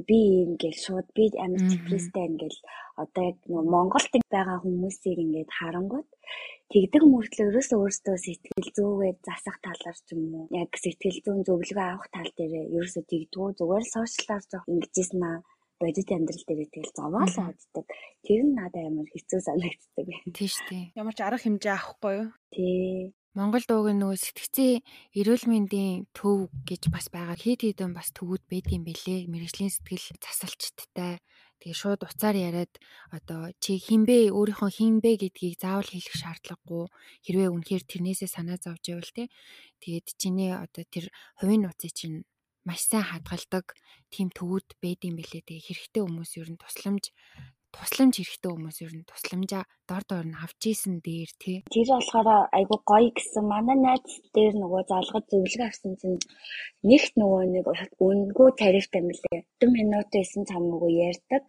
[0.07, 2.59] Би ийм гэж шууд би амар депресстэй ингээл
[3.03, 6.09] одоо яг нөгөө Монголд байгаа хүмүүсийг ингээд харангууд
[6.71, 10.45] тэгдэг мөртлөө ерөөсөө өөртөө сэтгэл зүйгээ засах талаар ч юм уу?
[10.61, 15.39] Яг сэтгэл зүйн зөвлөгөө авах тал дээр ерөөсөө тэгдгүү зүгээр л сошиалаар жоох ингэжсэн аа
[15.81, 17.85] бодит амьдрал дээр тэгэл зовоол хаддаг.
[18.21, 20.07] Тэр нь надад амар хэцүү санагддаг.
[20.37, 20.93] Тийш тий.
[20.93, 22.29] Ямар ч арга хэмжээ авахгүй юу?
[22.53, 23.17] Тий.
[23.31, 24.83] Монгол дуугийн нөгөө сэтгцийн
[25.15, 27.39] эрүүл мэндийн төв гэж бас байгаа.
[27.39, 29.31] Хэд хэдэн бас төвүүд байдгийн бэлээ.
[29.31, 31.23] Мэргэжлийн сэтгэл засалчдтай
[31.61, 32.73] тэгээ шууд уцаар яриад
[33.15, 36.89] одоо чи хинбэ өөрийнхөө хинбэ гэдгийг заавал хэлэх шаардлагагүй.
[37.23, 39.23] Хэрвээ үнэхээр тэрнээсээ санаа зовж ивэл те.
[39.79, 42.25] Тэгээд чиний одоо тэр хувийн нууцыг чинь
[42.67, 43.65] маш сайн хадгалдаг
[44.13, 45.43] тийм төвүүд байдгийн бэлээ.
[45.47, 47.03] Тэгээ хэрэгтэй хүмүүс ер нь тусламж
[47.75, 51.57] тусламж хэрэгтэй хүмүүс ер нь тусламжаа дор дор нь авч исэн дээр тий.
[51.73, 56.19] Тэр болохоор айгу гоё гэсэн манай найз дээр нөгөө залгаж зөвлөгөө авсан чинь
[56.89, 57.65] нэгт нөгөө нэг
[58.07, 59.39] үнгүй тарифтай мөлий.
[59.63, 61.45] 10 минут байсан цамаагүй ярьдаг.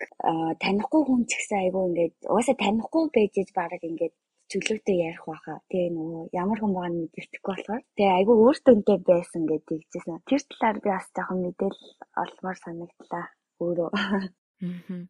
[0.62, 4.14] танихгүй хүн ч гэсэн айгу ингээд угаасаа танихгүй байж бараг ингээд
[4.52, 5.58] чөлөөтэй ярих байхаа.
[5.72, 10.20] Тэгээ нөгөө ямар хүн байгааг мэдэрчгүй болохоор тэгээ айгүй өөртөөнтэй байсан гэдэг хэлжсэн.
[10.28, 11.90] Тэр талаар би бас жоохон мэдээлэл
[12.22, 13.26] олмоор санагдлаа
[13.64, 13.90] өөрөө.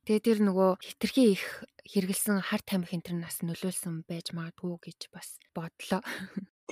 [0.09, 1.45] Тэгээ тэр нөгөө хитрхи их
[1.85, 6.01] хэрэгэлсэн хар тамхи энэ нас нөлөөлсөн байж магадгүй гэж бас бодлоо.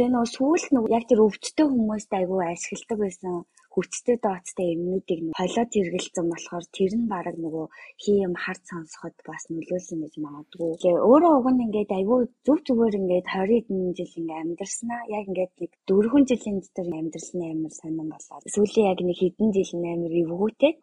[0.00, 3.34] Тэгээ нөгөө сүүл нөгөө яг тэр өвчтөе хүмүүст айгүй ашигладаг байсан
[3.74, 7.66] хүчтэй дооцтой эмнүүдийг холиод хэрэгэлсэн болохоор тэр нь баг нөгөө
[8.02, 10.70] хий юм хард сонсоход бас нөлөөлсөн гэж магадгүй.
[10.82, 15.24] Тэгээ өөрөө уг нь ингээд айгүй зүв зүгээр ингээд 20 хэдэн жил ингээд амьдарснаа яг
[15.30, 20.12] ингээд нэг дөрвөн жилийн дотор амьдралны амар сонирн болоод сүүлийн яг нэг хэдэн жил амар
[20.22, 20.78] эвгүүтээд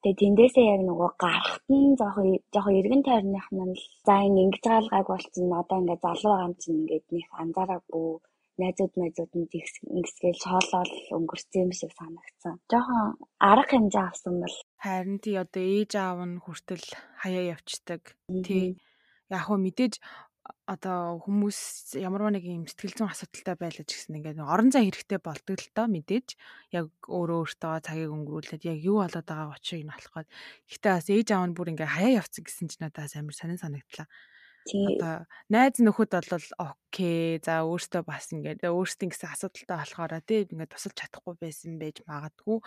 [0.00, 4.64] Тэгээ тэндээсээ яг нөгөө гарахт нь жоохон жоохон эргэн тойрных нь л за ингэ ингэж
[4.64, 8.08] гаалгайг болчихно одоо ингээ залуу юм чинь ингээд нэг анзаараагүй
[8.62, 12.54] найзууд найзууд нь ингэсгээл шоолол өнгөрцөн юм шиг санагдсан.
[12.70, 16.86] Жохон арга хэмжээ авсан бол харин тий одоо ээж аав нь хүртэл
[17.22, 18.02] хаяа явцдаг.
[18.46, 18.76] Тий
[19.32, 19.94] яг хөө мэдээж
[20.66, 21.58] одоо хүмүүс
[21.98, 25.74] ямар нэг юм сэтгэл зүйн асуудалтай байлаа ч гэсэн ингээд орон зай хэрэгтэй болдог л
[25.74, 26.28] доо мэдээж
[26.74, 30.24] яг өөрөө өөртөө цагийг өнгөрүүлээд яг юу болоод байгаа очиг нь болохгүй.
[30.70, 34.06] Гэхдээ бас ээж аав нь бүр ингээд хаяа явцсан гэсэн ч надаас амар сонин санагдлаа.
[34.68, 37.40] Одоо найз нөхөд бол окей.
[37.40, 42.58] За өөртөө бас ингээд өөрсдийн гэсэн асуудалтай болохоор тий ингээд тусалж чадахгүй байсан байж магадгүй.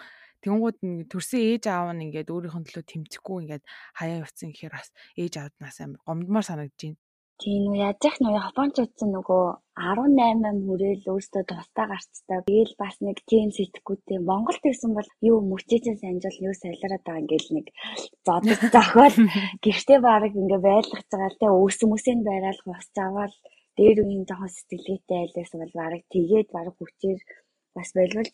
[0.41, 0.77] Тэнгууд
[1.11, 3.63] төрсэн ээж аав нь ингээд өөрийнх нь төлөө тэмцэхгүй ингээд
[3.99, 4.89] хаяа явцсан гэхээр бас
[5.21, 7.02] ээж аавнаас амар гомдмоор санагдаж байна.
[7.43, 9.43] Тийм нөө яаж яах нөө Японч утсан нөгөө
[9.75, 12.39] 18 хүрээл өөртөө тустай гарцтай.
[12.47, 14.19] Биэл бас нэг тийм сэтгэхүйтэй.
[14.29, 17.67] Монголд ирсэн бол юу мөчөөс амжуул юу солиороод байгаа ингээл нэг
[18.25, 19.15] зодод зохиол
[19.63, 23.33] гэртээ бараг ингээ байлгаж байгаа л те өөсөн мөсөнд байраал хусч аваад
[23.75, 27.19] дээр үеийн жоохон сэтгэлгээтэй айлаас бол бараг тэгээд бараг хүчээр
[27.75, 28.29] бас болвол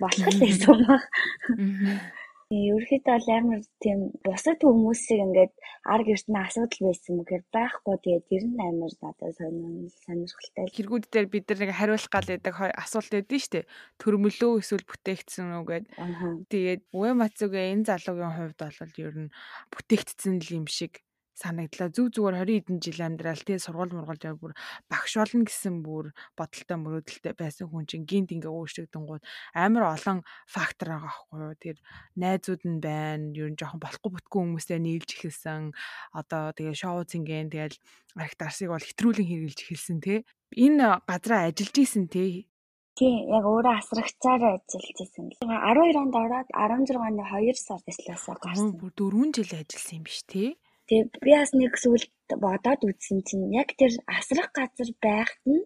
[0.00, 1.00] болох байсан юм аа.
[2.52, 5.52] Ерөнхийдөө бол амар тийм бусад хүмүүсийг ингээд
[5.88, 9.32] ар гэртнээ асуудал байсан мөгээр байхгүй тэгээд тэр нь амар надад
[10.04, 10.68] сонирхолтой.
[10.68, 13.70] Хэрэгүүд дээр бид нар нэг хариулах гал байдаг асуулт шүү дээ.
[13.96, 15.84] Төрмөлөө эсвэл бүтээгдсэн үү гэд.
[16.52, 19.32] Тэгээд Уэмацугийн энэ залуугийн хувьд бол ер нь
[19.72, 21.00] бүтээгдсэн л юм шиг
[21.42, 21.90] санагдлаа.
[21.90, 24.52] Зүг зүгээр 20 хэдэн жил амьдрал тий сургууль мургуулж яваа бүр
[24.86, 29.22] багш болно гэсэн бүр бодолтой мөрөөдөлтэй байсан хүн чинь гинт ингээ өөрчлөгдөнгууд
[29.58, 31.54] амар олон фактор байгаа байхгүй юу.
[31.58, 31.76] Тэр
[32.14, 33.34] найзууд нь байна.
[33.34, 35.74] Ер нь жоохон болохгүй бүтггүй хүмүүстэй нийлж эхэлсэн.
[36.14, 37.76] Одоо тэгээ шоу цинген тэгэл
[38.14, 40.18] архит арсыг бол хэтрүүлэн хэрэгжилж эхэлсэн тий.
[40.54, 42.46] Энэ газараа ажиллаж исэн тий
[42.92, 45.24] Тийм яг өөрөө асрагчаар ажиллаж байсан.
[45.40, 48.76] 12 онд ороод 16 оны 2 сар төслөөсөө гарсан.
[48.76, 50.48] Бүр 4 жил ажилласан юм биш тий?
[50.92, 52.04] Тэгээ би бас нэг зүйл
[52.44, 55.64] бодоод үзсэн чинь яг тэр асрах газар байхад нь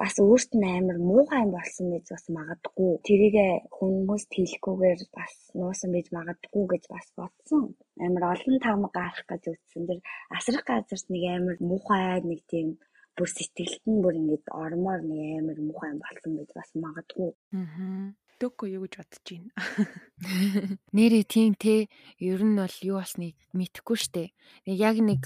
[0.00, 2.92] бас өөрт нь амар муухай юм болсон гэж бас магадгүй.
[3.06, 7.62] Тэрийгэ хүмүүс хэлэхгүйгээр бас нуусан байж магадгүй гэж бас бодсон.
[8.04, 9.86] Амар олон таам гарах гэж үзсэн.
[9.86, 10.00] Тэр
[10.34, 12.68] асрах газарт нэг амар муухай нэг тийм
[13.14, 17.30] бүр сэтгэлд нь бүр ингэж ормоор нэг амар муухай юм болсон гэж бас магадгүй.
[17.54, 18.10] Аа
[18.46, 19.50] өгөхгүй юу гэж бодож байна.
[20.96, 24.24] Нэрээ тийм те ер нь бол юу болсныг мэдэхгүй штэ.
[24.64, 25.22] Яг нэг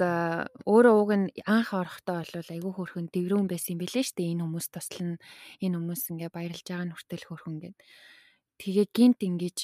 [0.66, 4.26] өөрөө уг нь анх орохдоо бол айгүй хөрхөн дэврүүн байсан юм билээ штэ.
[4.34, 5.16] Энэ хүмүүс туслана.
[5.62, 7.76] Энэ хүмүүс ингээ баярлж байгаа нь хүртэл хөрхөн гэд.
[8.58, 9.58] Тэгээ гинт ингэж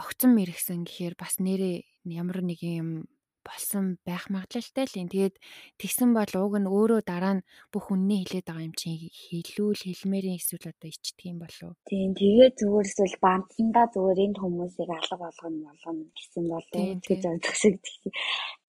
[0.00, 3.04] огцон мэрэгсэн гэхээр бас нэрээ ямар нэг юм
[3.44, 5.08] болсон байх магадлалтай л юм.
[5.08, 5.36] Тэгээд
[5.80, 10.38] тэгсэн бол уг нь өөрөө дараа нь бүх үннийг хэлээд байгаа юм чинь хэлүүл хэлмээрийн
[10.40, 11.72] эсвэл одоо ичдэг юм болов.
[11.88, 16.70] Тийм тэгээд зүгээр эсвэл бамтсандаа зүгээр энэ хүмүүсийг алга болгоно болгоно гэсэн болов
[17.08, 17.76] гэж бодох шиг.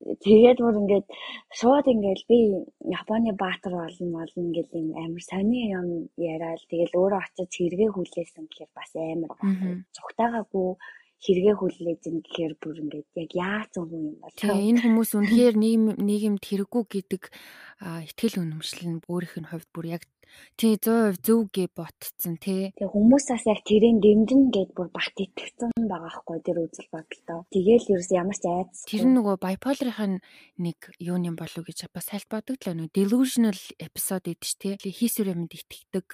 [0.02, 1.08] Тэгээд бүр ингээд
[1.60, 2.40] шууд ингээд би
[2.82, 8.46] Японы баатар болно болно гэл юм амар сони юм яриад тэгэл өөрөө очиж хэрэгээ хүлээсэн
[8.50, 9.46] гэхээр бас амар гоо.
[9.96, 10.70] Цугтаагаагүй
[11.22, 14.34] хэрэгээ хүлээж ин гэхээр бүр ингээд яг яасан хүн юм бол.
[14.34, 17.24] Тэгээ энэ хүмүүс үнэхээр нийгэм нийгэмд хэрэггүй гэдэг
[18.10, 20.04] итгэл үнэмшил нь өөрийнх нь хувьд бүр яг
[20.56, 22.72] тий 100% зөв гэ ботцсон тий.
[22.78, 27.40] Тэгээ хүмүүс бас яг тэрийн дэмжин гэд бүр багт итгэсэн байгаа хгүй тэр үзэл бодолтой.
[27.54, 28.86] Тэгээл ерөөс ямар ч айц.
[28.90, 30.20] Тэр нөгөө bipolar-ын
[30.62, 34.74] нэг юу юм болов гэж бас салт бодогдлоо нөө delusional episode гэдэг ч тий.
[34.92, 36.08] Хийсвэр юмд итгэдэг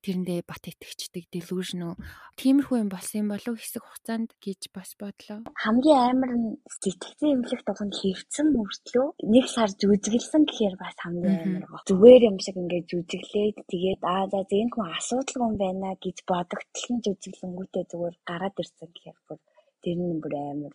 [0.00, 1.94] тэрэндээ бат итгэждэг delusion уу
[2.40, 5.44] тиймэрхүү юм болсон болов хэсэг хугацаанд гэж бас бодлоо.
[5.60, 11.64] Хамгийн амар нь сэтгэцэн эмнэлэх тухайд хэвцэн мөртлөө нэг сар жүжиглсэн гэхээр бас хамгийн амар
[11.68, 11.84] гоо.
[11.84, 16.88] Зүгээр юм шиг ингээд жүжиглээд тэгээд аа за зэн хүн асуудалгүй юм байна гэж бодогдтол
[16.92, 19.38] нь жүжиглэнгүүтээ зүгээр гараад ирсэн гэхээр бүр
[19.82, 20.74] тэр нь бүр амар.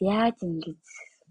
[0.00, 0.80] Яаж ингэж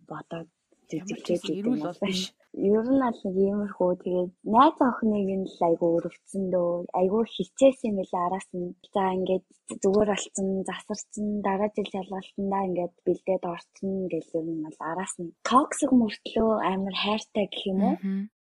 [0.10, 0.50] бодоод
[0.90, 2.22] жүжиглээд ирүүл бол биш.
[2.54, 6.72] Ер нь аль нэг иймэрхүү тэгээд найз охиныг нь л айгүй өрөвцөн дөө.
[7.00, 8.76] Айгүй хичээсэн юм билээ араас нь.
[8.94, 9.46] За ингээд
[9.84, 15.32] зүгээр болцсон, засарсан, дараа жил шалгалтандаа ингээд бэлдээд орсон гэл ер нь бол араас нь
[15.48, 17.96] токсик мөртлөө амар хайртай гэх юм уу?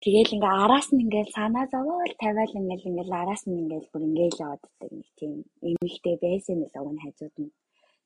[0.02, 4.42] Тэгээл ингээ араас нь ингээл санаа зовоол тавиал ингээл ингээл араас нь ингээл бүр ингээл
[4.46, 5.32] яваад байдаг нэг тийм
[5.68, 7.50] эмэгтэй байсан юм л өгн хажууд нь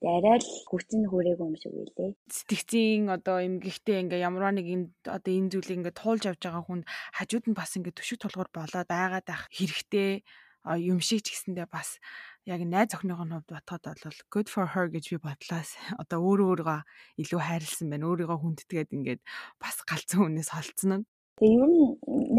[0.00, 2.16] арай л хүчин хүрээгүй юм шиг үлээ.
[2.32, 6.80] Сэтгцийн одоо эмгэгтэй ингээ ямарваа нэг энэ одоо энэ зүйлийг ингээ туулж авч байгаа хүн
[7.12, 10.24] хажууд нь бас ингээ төшөг толгор болоод байгаад ах хэрэгтэй
[10.64, 12.00] юм шиг ч гэсэндээ бас
[12.48, 16.80] яг найз охиныхоо хувьд батхад бол good for her гэж би бодлоос одоо өөрөө өөрийгөө
[17.20, 18.08] илүү хайрлсан байна.
[18.08, 19.20] Өөрийгөө хүндэтгээд ингээд
[19.60, 21.06] бас галзуу хүнээс холцсон нь.
[21.36, 21.80] Тэгээ ер нь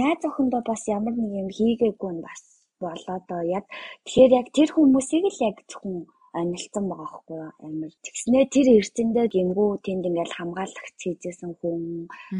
[0.01, 2.41] найз охиндоо бас ямар нэг юм хийгээгүй нь бас
[2.81, 3.65] болоо доо яг
[4.05, 7.51] тэгэхээр яг тэр хүмүүсийг л яг зөвхөн анилсан байгаа байхгүй юу?
[7.65, 11.81] Амар тэгснээ тэр эрдэндээ гингүү тэнд ингээл хамгаалагч хийжсэн хүн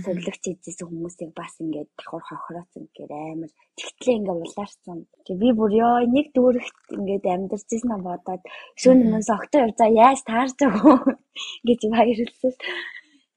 [0.03, 4.97] сувлагч хийжсэн хүмүүсийг бас ингээд давхар хохирооцсон гэхээр амар тэгтлээ ингээ улаарсан.
[5.25, 8.41] Тэг би бүр ёо нэг дүүрэгт ингээд амьдарчсэн юм бодоод
[8.81, 10.97] шөнө мөн согтоо явзаа яаж таарч байгаа
[11.67, 12.53] гэж баярлсан.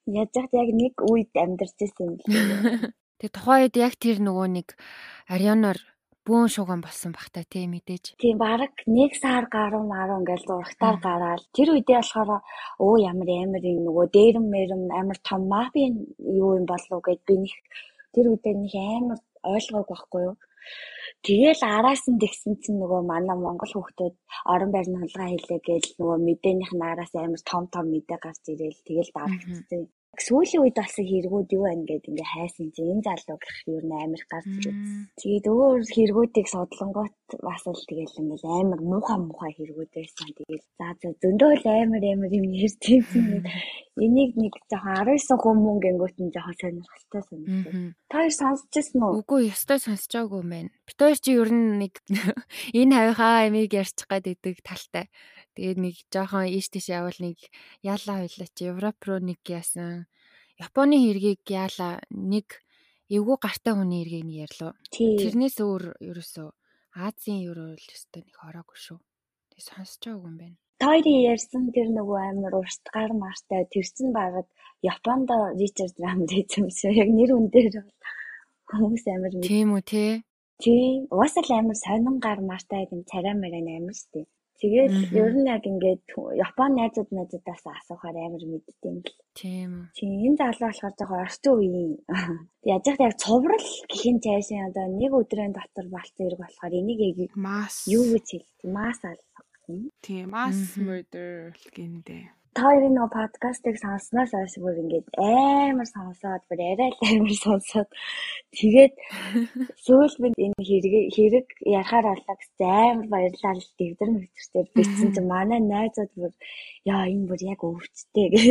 [0.07, 2.14] Яаж яг нэг үед амьдарчсэн юм
[3.25, 4.69] тэг тухайд яг тэр нөгөө нэг
[5.33, 5.81] Арианаар
[6.26, 8.04] бөөн шугам болсон бахта тий мэдээж.
[8.22, 12.30] Тийм баг нэг сар гаруй маруу ингээл зурагтаар гараад тэр үедээ болохоор
[12.84, 15.94] өө ямар амар юм нөгөө дээрэм мэрэм амар том мафийн
[16.40, 17.54] юу юм болов гэд би нэг
[18.14, 19.20] тэр үедээ нэг амар
[19.52, 20.37] ойлгоогүй байхгүй юу.
[21.24, 24.14] Тэгэл араас нь тэгсэн чинь нөгөө манай монгол хүүхдүүд
[24.52, 28.87] орон байрны хулгай хийлээ гэж нөгөө мэдээнийх нь араас амар том том мэдээ гарч ирээл.
[28.88, 29.82] Тэгэл давтчихсан
[30.20, 33.92] сүүлийн үед болсон хэрэгүүд юу байна гэд ингээ хайсан чинь энэ залуу гэх юу н
[33.94, 35.09] амир гарч ирсэн.
[35.18, 40.29] Тэгээд өөр хэрэгүүдийг судлангуут бас л тэгэл ингээл амар муухай муухай хэрэгүүд байсан.
[40.38, 43.44] Тэгээд за за зөндөө л амар амар юм юм.
[43.94, 47.74] Энийг нэг жоохон 19 хүмүүн гингүүт нь жоохон сонирхолтой санагдав.
[48.11, 49.22] Та хоёр сонсчихсан уу?
[49.22, 50.66] Үгүй ёстой сонсож байгаагүй мэн.
[50.83, 51.94] Бид хоёр чи ер нь нэг
[52.81, 55.07] энэ хавийнхаа амиг ярьчих гад идэг талтай.
[55.55, 57.38] Тэгээд нэг жоохон ийш тийш явал нэг
[57.87, 60.11] яалаа хойлоо чи Европ руу нэг яасан.
[60.59, 62.62] Японы хэргийг яалаа нэг
[63.07, 64.73] эвгүй гартай хүний хэргийг нэг ярьлаа.
[64.90, 66.49] Тэрнээс өөр ерөөсөө
[66.95, 68.99] Азийн ерөөл өстой нэг хороогүй шүү.
[69.51, 70.59] Тэг сонсож байгаагүй юм байна.
[70.83, 74.47] Тойри ярьсан тэр нөгөө амар уртгаар мартай тэр чин багад
[74.83, 77.75] Японд Ричард хийсэн юм яг нэр үн дээр
[78.71, 79.47] хүмүүс амар мэд.
[79.47, 80.05] Тийм үү те.
[80.62, 81.07] Тийм.
[81.14, 84.29] Уусаа л амар сонин гар мартай юм царай мэрэ амар штеп.
[84.64, 86.09] Тэгээд ер нь яг ингээд
[86.40, 89.12] Японы найзууд найзуудаас асуухаар амар мэддэм л.
[89.37, 89.92] Тийм.
[89.92, 91.92] Тийм энэ залуу болохоор жоохон орчин үеийн
[92.72, 97.37] яаж яах яг цуврал гэхин цаашаа одоо нэг өдрийн дотор болцсон хэрэг болохоор энийг яг
[97.37, 98.68] масс юу гэж хэлдэг?
[98.72, 99.40] Масс алга.
[100.00, 102.24] Тийм, mass murder гиндээ
[102.57, 107.88] та хоёрын нөгөө подкастыг сонсноос хойш бүр ингээд амар сонсоод бүр арай л амар сонсоод
[108.59, 108.95] тэгээд
[109.85, 115.31] сүүл бид энэ хэрэг хэрэг ярахаар боллоо гэж амар баярлалаа л дэвдэр мэгчтэй бичсэн чинь
[115.35, 116.33] манай найзууд бүр
[116.95, 118.43] яа энэ бүр яг өвчтэй гэ.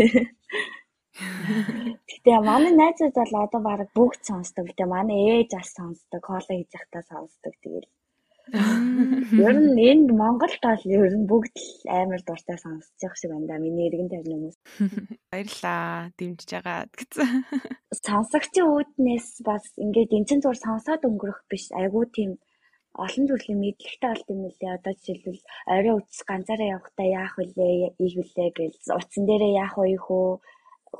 [2.10, 4.66] Гэтэ манай найзууд бол одоо баг бүгд сонсдог.
[4.68, 6.22] Гэтэ манай ээж бас сонсдог.
[6.28, 7.54] Кола хийж захтаа сонсдог.
[7.64, 7.88] Тэгэл
[8.52, 13.56] Ер нь энд Монголд бол ер нь бүгд л амар дуртай сонсчих шиг байна да.
[13.64, 14.58] Миний эргэн тойрны хүмүүс.
[15.32, 16.12] Баярлаа.
[16.20, 17.30] Дэмжиж байгаад гэсэн.
[18.04, 21.72] Сонсогчийн үүднээс бас ингээд эн чин зур сонсоод өнгөрөх биш.
[21.72, 22.36] Айгуу тийм
[23.00, 24.76] олон төрлийн мэдлэгтэй болд юм лээ.
[24.76, 25.42] Одоо жишээлбэл
[25.76, 30.28] орой үтс ганцаараа явахдаа яах вүлээ, ийх вүлээ гэж утсан дээрээ яах вэ хөө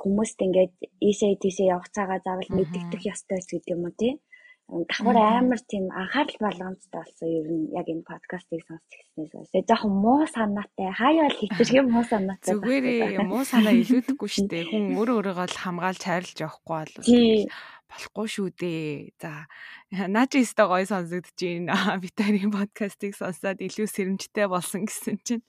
[0.00, 4.12] хүмүүст ингээд ийшээ тийшээ явах цагаа заавал мэддэгдэх ёстой ч гэдэг юм уу тий.
[4.64, 9.52] Давхар амар тийм анхаарал болгоомжтой болсон ер нь яг энэ подкастыг сонсч ирснээс.
[9.52, 12.48] Тэгээ жоохон муу санаатай хаяа л хитрхи муу санаатай.
[12.48, 14.64] Зүгээрээ муу санаа илүүдэхгүй шүү дээ.
[14.72, 17.52] Хүн өөрөө өөрийгөө л хамгаалж хайрлаж явахгүй бол
[17.92, 19.12] болохгүй шүү дээ.
[19.20, 19.32] За
[20.08, 21.76] наа чи өстой гоё сонсогдож байна.
[22.04, 25.44] Витарийн подкастыг сонсоод илүү сэрэмжтэй болсон гэсэн чинь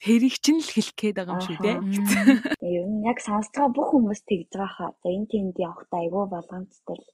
[0.00, 1.76] тэрийг чинь л хэлэх гээд байгаа юм шүү дээ.
[2.80, 4.90] Ер нь яг сонсцоо бүх хүмүүс тэгж байгаа хаа.
[5.04, 7.06] За энэ тэнд явахдаа айгүй болгоомжтой л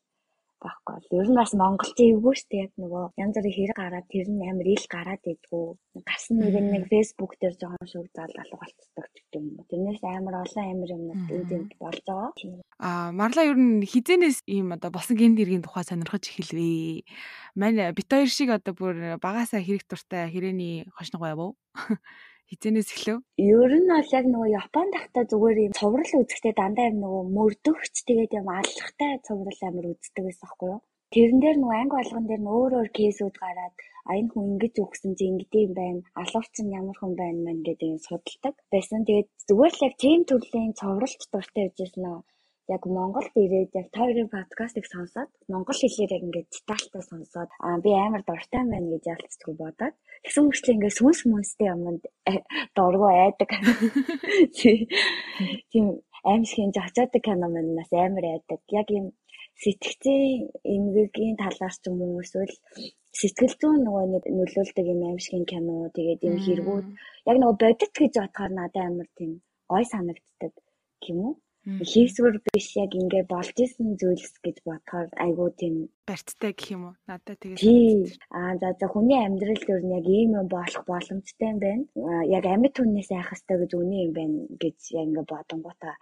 [0.63, 4.07] байхгүй бол ер нь бас монголчин эвгүй шүү дээ яг нөгөө янз бүрийн хэрэг гараад
[4.13, 5.67] тэр нь амар ил гараад идэггүй
[6.09, 9.47] гарсан нэг нэг фэйсбુક дээр жоохон шүүг зал алга болцдог гэдэг юм.
[9.71, 12.31] Тэрнээс амар олон амар юмнууд энд энд болж байгаа.
[12.79, 17.05] Аа марлаа ер нь хизэнээс ийм одоо босон гэмт хэргийн тухай сонирхож эхэлвээ.
[17.59, 21.53] Манай бит хоёр шиг одоо бүр багасаа хэрэг туртай хэрээний хошног байв уу?
[22.51, 23.19] Хизэнээс эхлэв?
[23.39, 27.95] Ер нь бол яг нөгөө Японд тахта зүгээр юм цуврал үзэхдээ дандаа юм нөгөө мөрдөгч
[28.09, 30.81] тэгээд юм аллахтай цуврал амир үздэг байсан байхгүй юу?
[31.15, 33.75] Тэрэн дээр нөгөө анги болгон дээр нь өөр өөр кейсүүд гараад
[34.09, 36.01] а энэ хүн ингэж өгсөн чи ингэдэм юм байна.
[36.23, 39.01] Алуурч нь ямар хүн байна мэн гэдэг юм судалдаг байсан.
[39.07, 42.19] Тэгээд зүгээр л яг тийм төрлийн цувралч дуртай байжсэн нөө
[42.75, 47.77] яг Монголд ирээд яг та хоёрын подкастыг сонсоод монгол хэлээр яг ингээд детальтай сонсоод аа
[47.85, 52.33] би амар дуртай байна гэж ялцдаг бодоод тэгсэн мөрчлөө ингээд сүнс мөнстэй юмд э,
[52.77, 53.51] дургу айдаг.
[55.71, 55.87] Тийм
[56.31, 58.61] аимшигын жочоодаг кино манаас амар айдаг.
[58.81, 59.07] Яг юм
[59.63, 62.55] сэтгцийн эмгэгийн талаар ч юм уу эсвэл
[63.19, 66.87] сэтгэл зүйн нөгөө нэг нөлөөлдөг юм аимшигын кино тэгээд юм хэрэгүүд
[67.29, 69.33] яг нөгөө бодит гэж бодохоор надад амар тийм
[69.71, 70.53] гой санагддаг
[71.11, 71.35] юм уу?
[71.91, 75.75] Хийсвэр биш яг ингээ болж исэн зүйлс гэж бодохоор айгүй тийм
[76.09, 76.95] барьцтай гэх юм уу?
[77.07, 81.59] Надад тэгээд аа за за хүний амьдрал өөр нь яг ийм юм болох боломжтой юм
[81.65, 81.85] байна.
[82.37, 85.95] Яг амьд хүнээс айх хэрэгтэй гэж үний юм байна гэж яг ингээ бодонгуудаа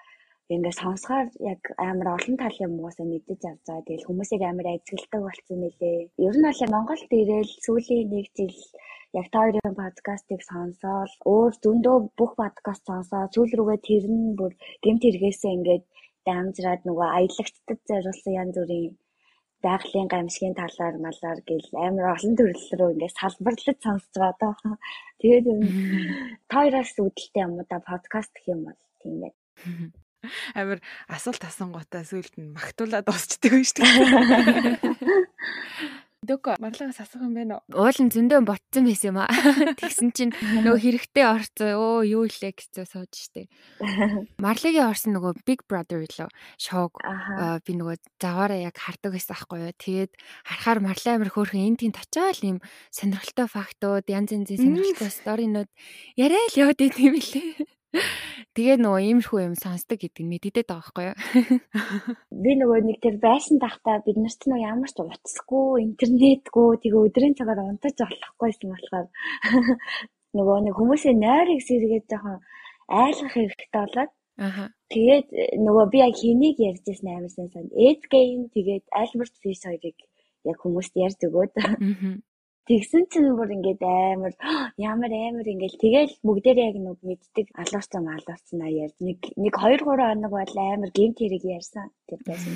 [0.54, 3.86] ингээ сонсохоор яг амар олон талын юмгоосаа мэдэж авч байгаа.
[3.86, 5.98] Тэгэл хүмүүсийг амар ажигладаг болсон мөлий.
[6.26, 8.56] Ер нь бол Монголд ирээл сүүлийн нэг жил
[9.18, 14.52] яг та хоёрын подкастыг сонсоод өөр зөндөө бүх подкаст сонсоод сүүл рүүгээ тэр нь бүр
[14.84, 15.84] гэмт хэрэгээсээ ингээд
[16.26, 18.94] дамжраад нөгөө аялагчдад зориулсан янз бүрийн
[19.64, 24.76] байгалийн гамшигын талаар малаар гэл амар олон төрөл рүү ингээд салбарлаж сонсож байгаа даа.
[25.20, 25.46] Тэгээд
[26.50, 29.36] та хоёроос үүдэлтэй юм уу да подкаст гэх юм бол тийм байх.
[30.58, 35.18] Амир асуулт асуунгуудаа сүулт нь магтуулаад дуусчдаг юм шүү дээ.
[36.28, 37.86] Дөкө марлагаас асах юм байна уу?
[37.86, 39.30] Уулын зөндөө ботсон байсан юм аа.
[39.78, 43.46] Тэгсэн чинь нөгөө хэрэгтэй орцоо өө юу илээ гэцээ сууж штэ.
[44.42, 46.28] Марлагийн орсон нөгөө Big Brother лөө
[46.58, 46.98] шоуг
[47.62, 49.78] би нөгөө заваараа яг хардаг байсан аахгүй юу.
[49.78, 52.58] Тэгээд харахаар марлаа амир хөөрхөн эн тэнд очиад юм
[52.90, 55.70] сонирхолтой фактууд, янз янзын сонирхолтой сторинууд
[56.18, 57.77] яриа л яваад идэв юм лээ.
[58.56, 61.16] Тэгээ нөгөө иймэрхүү юм сонсдог гэдэг нь мэддээд байгаа байхгүй юу?
[62.42, 67.38] Би нөгөө нэг тэр байсан тахта бид нарт нөгөө ямар ч утасгүй, интернетгүй тэгээ өдрийн
[67.38, 69.06] цагаар унтаж болохгүйсэн болохоор
[70.36, 72.38] нөгөө нэг хүмүүсийн нойрыг сэргээд жоохон
[72.92, 74.70] айлгах хэрэгтэй болоод Аха.
[74.94, 77.66] Тэгээд нөгөө би яг хэнийг ярьж ирсэн амарсан сан.
[77.74, 79.98] Эдгейн тэгээд Альберт Фиш хоёрыг
[80.46, 81.52] яг хүмүүст ярьж өгөөд.
[82.68, 84.34] Тэгсэн чинь бүр ингээд амар
[84.90, 88.96] ямар амар ингээд тэгэл бүгдээрээ яг нүг мэддэг алуурсан алуурсан а ярьд.
[89.00, 91.88] Нэг нэг 2 3 хоног бол амар гемт хэрэг ярьсан.
[92.04, 92.52] Тэр байсан.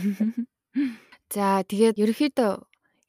[1.34, 2.52] За тэгээд ерөөхдөө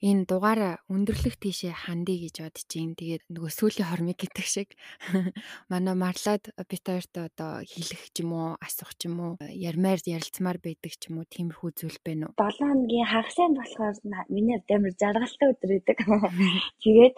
[0.03, 2.91] энэ дугаараа өндөрлөх тийшээ хандъя гэж бодож юм.
[2.99, 4.69] Тэгээд нөгөө сүүлийн хормыг гэдэг шиг
[5.71, 10.59] манай марлаад бит хоёрт одоо хэлэх ч юм уу, асуух ч юм уу, ярмаар ярилцмаар
[10.59, 12.35] байдаг ч юм уу, тиймэрхүү зүйл байна уу?
[12.35, 13.95] 7 хоногийн хагасанд болохоор
[14.27, 15.97] миний амар жаргалтай өдөр идэг.
[16.83, 17.15] Тэгээд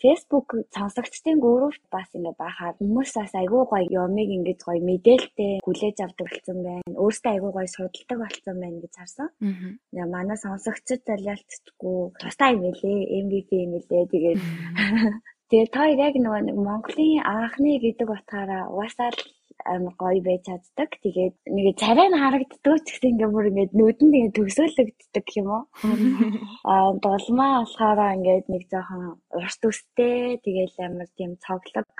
[0.00, 5.96] Facebook сонсогчдын групп бас ингэ бахаар хүмүүс бас айгүй гоё юмыг ингэж гоё мэдээлэлтэй хүлээж
[6.04, 6.96] авдаг болсон байна.
[7.02, 9.28] Өөртөө айгүй гоё судалдаг болсон байна гэж харсан.
[9.42, 10.06] Аа.
[10.14, 14.40] Манай сонсогчд залиалтчгүй тустай юм элэ MVP юм элэ тэгээд
[15.50, 19.10] тэгээд та яг нөгөө Монголын анхны гэдэг утгаараа угаасаа
[19.72, 20.90] амар гоё байж чаддаг.
[21.02, 25.64] Тэгээд нэг царай нь харагддаг ч гэсэн ингээ бүр ингээ нүдэнд ингээ төгсөөлөгддөг юм уу?
[26.70, 31.90] Аа долмаа болохоор ингээ нэг жоохон урт өстэй тэгээл амар тийм цоглог.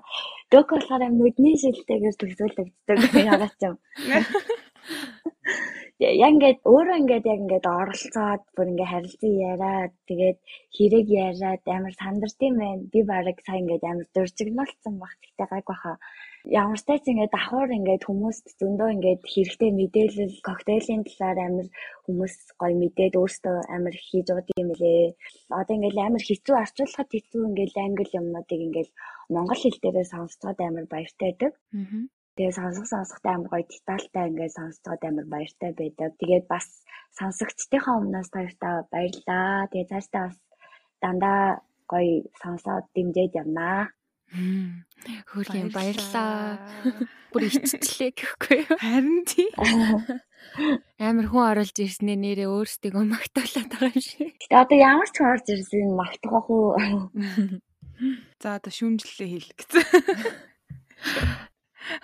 [0.52, 2.98] Дөг болохоор нүдний шилтэйгээр төгсөөлөгддөг
[3.32, 3.76] ягаад ч юм.
[5.98, 10.38] яг ингээд өөрөө ингээд яг ингээд оролцоод бүр ингээд харилцан яриад тэгээд
[10.76, 12.86] хэрэг яриад амар сандарсан байна.
[12.92, 15.18] Би барыг сайн ингээд амар дуржигнуулсан баг.
[15.22, 15.92] Тэгтээ гайг баха.
[16.48, 21.68] Ямар ч тач ингээд давхар ингээд хүмүүст зөндөө ингээд хэрэгтэй мэдээлэл коктейлийн талаар амар
[22.08, 25.12] хүмүүс гоё мэдээд өөрсдөө амар хийж ууд юм лээ.
[25.52, 28.90] Одоо ингээд амар хэцүү арчуулахад хэцүү ингээд англи юмнуудыг ингээд
[29.28, 31.52] монгол хэл дээрээ сонсцоод амар баяртай байдаг.
[32.36, 36.10] Тэгээ сонсох сонсохтой амар гоё детальтай ингээд сонсцоод амар баяртай байдаг.
[36.16, 36.66] Тэгээд бас
[37.18, 39.68] сонсогчдынхаа өмнөөс баяртай баярлаа.
[39.68, 40.38] Тэгээ цаашдаа бас
[41.02, 41.60] дандаа
[41.92, 43.92] гоё сонсоод дэмжиж явнаа.
[44.34, 46.60] Юм баярлаа.
[47.32, 48.76] Бүр ичтлээ гэхгүй юу?
[48.80, 49.48] Харин тий.
[51.00, 54.32] Амар хүн оруулж ирснээ нэрээ өөрсдийгөө магтаалаад байгаа юм шиг.
[54.48, 56.72] Гэтэ одоо ямар ч хүн орж ирсэн магтах уу?
[58.40, 59.84] За одоо шүүмжлэлээ хийх гэсэн.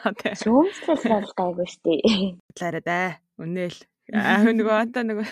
[0.05, 0.35] Окей.
[0.37, 2.01] Шүүмжлэл бол гайгүй штий.
[2.61, 3.01] Лаараа да.
[3.41, 3.81] Үнээл.
[4.13, 5.29] Аа нөгөө антаа нөгөө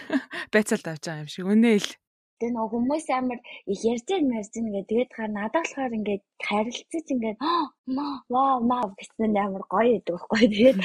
[0.53, 1.45] байцаалт авч байгаа юм шиг.
[1.45, 1.89] Үнээл.
[2.43, 3.39] Тэгээ нөгөө хүмүүс амар
[3.71, 7.39] их ярьж ярьж ингээд тэгээд хаа надад болохоор ингээд харилцаж ингээд
[8.35, 10.43] вау маа гэсэн амар гоё гэдэг байхгүй.
[10.51, 10.79] Тэгээд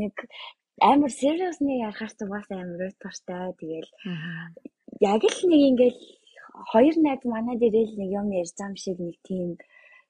[0.00, 0.14] нэг
[0.80, 1.12] амар
[1.60, 3.52] нэг ярахаар бас амар уйтгартай.
[3.60, 3.90] Тэгээл
[5.04, 5.96] яг л нэг ингээд
[6.72, 9.48] хоёр найз манай дээрэл нэг юм ярьж байгаа юм шиг нэг тийм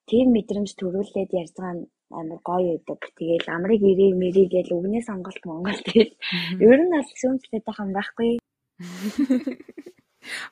[0.06, 3.00] тийм мэдрэмж төрүүлээд ярьж байгаа нь амар гоё байдаг.
[3.18, 6.14] Тэгээл амрыг ирээ мэрий гээл үгнээ сонголт Монгол тэгэл
[6.62, 8.30] ер нь бол байгаа юм байхгүй.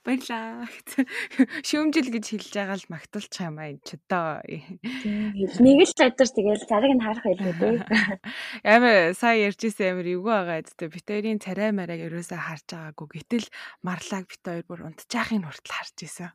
[0.04, 0.66] Баярлаа.
[1.68, 4.42] Шүүмжил гэж хэлж байгаа л магтуулчих юм аа ч одоо.
[4.44, 7.76] Нэг л чадвар тэгэл царыг нь харах байлгүй дээ.
[8.74, 10.88] Амар сая ярьж исэн амар эвгүй байгаа гэдэг.
[10.90, 13.06] Бит хоёрын царай мараг ерөөсөө харж байгаагүй.
[13.20, 13.46] Гэтэл
[13.86, 16.30] марлаг бит хоёр бүр унтчихын хүртэл харж исэн.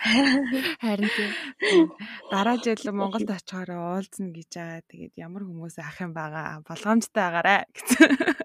[0.82, 1.92] Харин тийм.
[2.32, 3.70] Дараа жил Монголд очихоор
[4.00, 4.82] уулзна гэж байгаа.
[4.88, 6.64] Тэгээд ямар хүмүүс ах юм байгаа.
[6.66, 8.39] Болгоомжтой агаарэ гэсэн.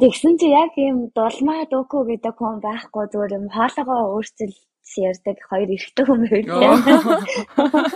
[0.00, 4.56] Тэгсэн чи яг юм дулмаа дөөкөө гэдэг хүн байхгүй зүгээр юм хоолоогоо өөрчилж
[4.96, 6.76] ярьдаг хоёр эрэгтэй хүн байлаа.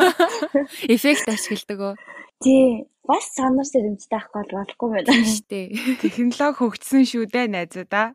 [0.95, 1.95] Эффект ашигладаг уу?
[2.45, 2.87] Тий.
[3.03, 5.67] Бас санар сэрэмжтэй ахгүй болохгүй байна шүү дээ.
[6.07, 8.15] Технологи хөгжсөн шүү дээ найзуудаа.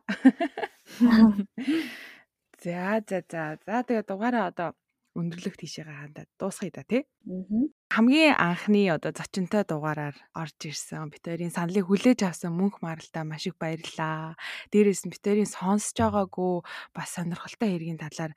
[2.64, 3.60] За за за.
[3.66, 4.72] За тэгээ дугаараа одоо
[5.18, 7.02] өндөрлөх тийшээгээ хандаад дуусгая да тий.
[7.88, 11.10] Хамгийн анхны одоо зочинтой дугаараар орж ирсэн.
[11.10, 14.36] Битэрийн саналыг хүлээж авсан мөнх маралтаа маш их баярлаа.
[14.70, 16.62] Дээрээс нь битэрийн сонсож байгаагүй
[16.94, 18.32] бас сонирхолтой хэргийн талаар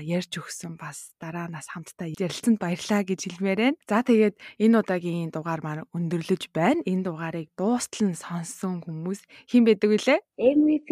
[0.00, 3.78] ярьж өгсөн бас дараанаас хамтдаа ярилцсанд баярлаа гэж хэлмээр байна.
[3.90, 6.80] За тэгээд энэ удаагийн дугаар маань өндөрлөж байна.
[6.86, 9.20] Энэ дугаарыг дуустал нь сонссон хүмүүс
[9.50, 10.18] хэн байдаг вүлээ?
[10.38, 10.88] MVP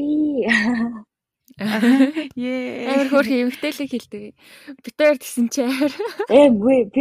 [2.36, 2.88] Ее.
[2.92, 4.34] Амар хөөрхөн эмгтээлэг хэлдэг.
[4.82, 5.92] Битээр гэсэн чи амар.
[6.30, 6.96] MVP.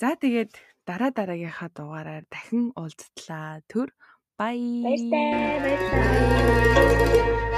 [0.00, 0.52] За тэгээд
[0.84, 3.64] дараа дараагийнхаа дугаараар дахин уулзтлаа.
[3.66, 3.88] Төр
[4.38, 4.60] бай.
[4.84, 5.64] Баярлалаа.
[5.64, 7.53] Баярлалаа.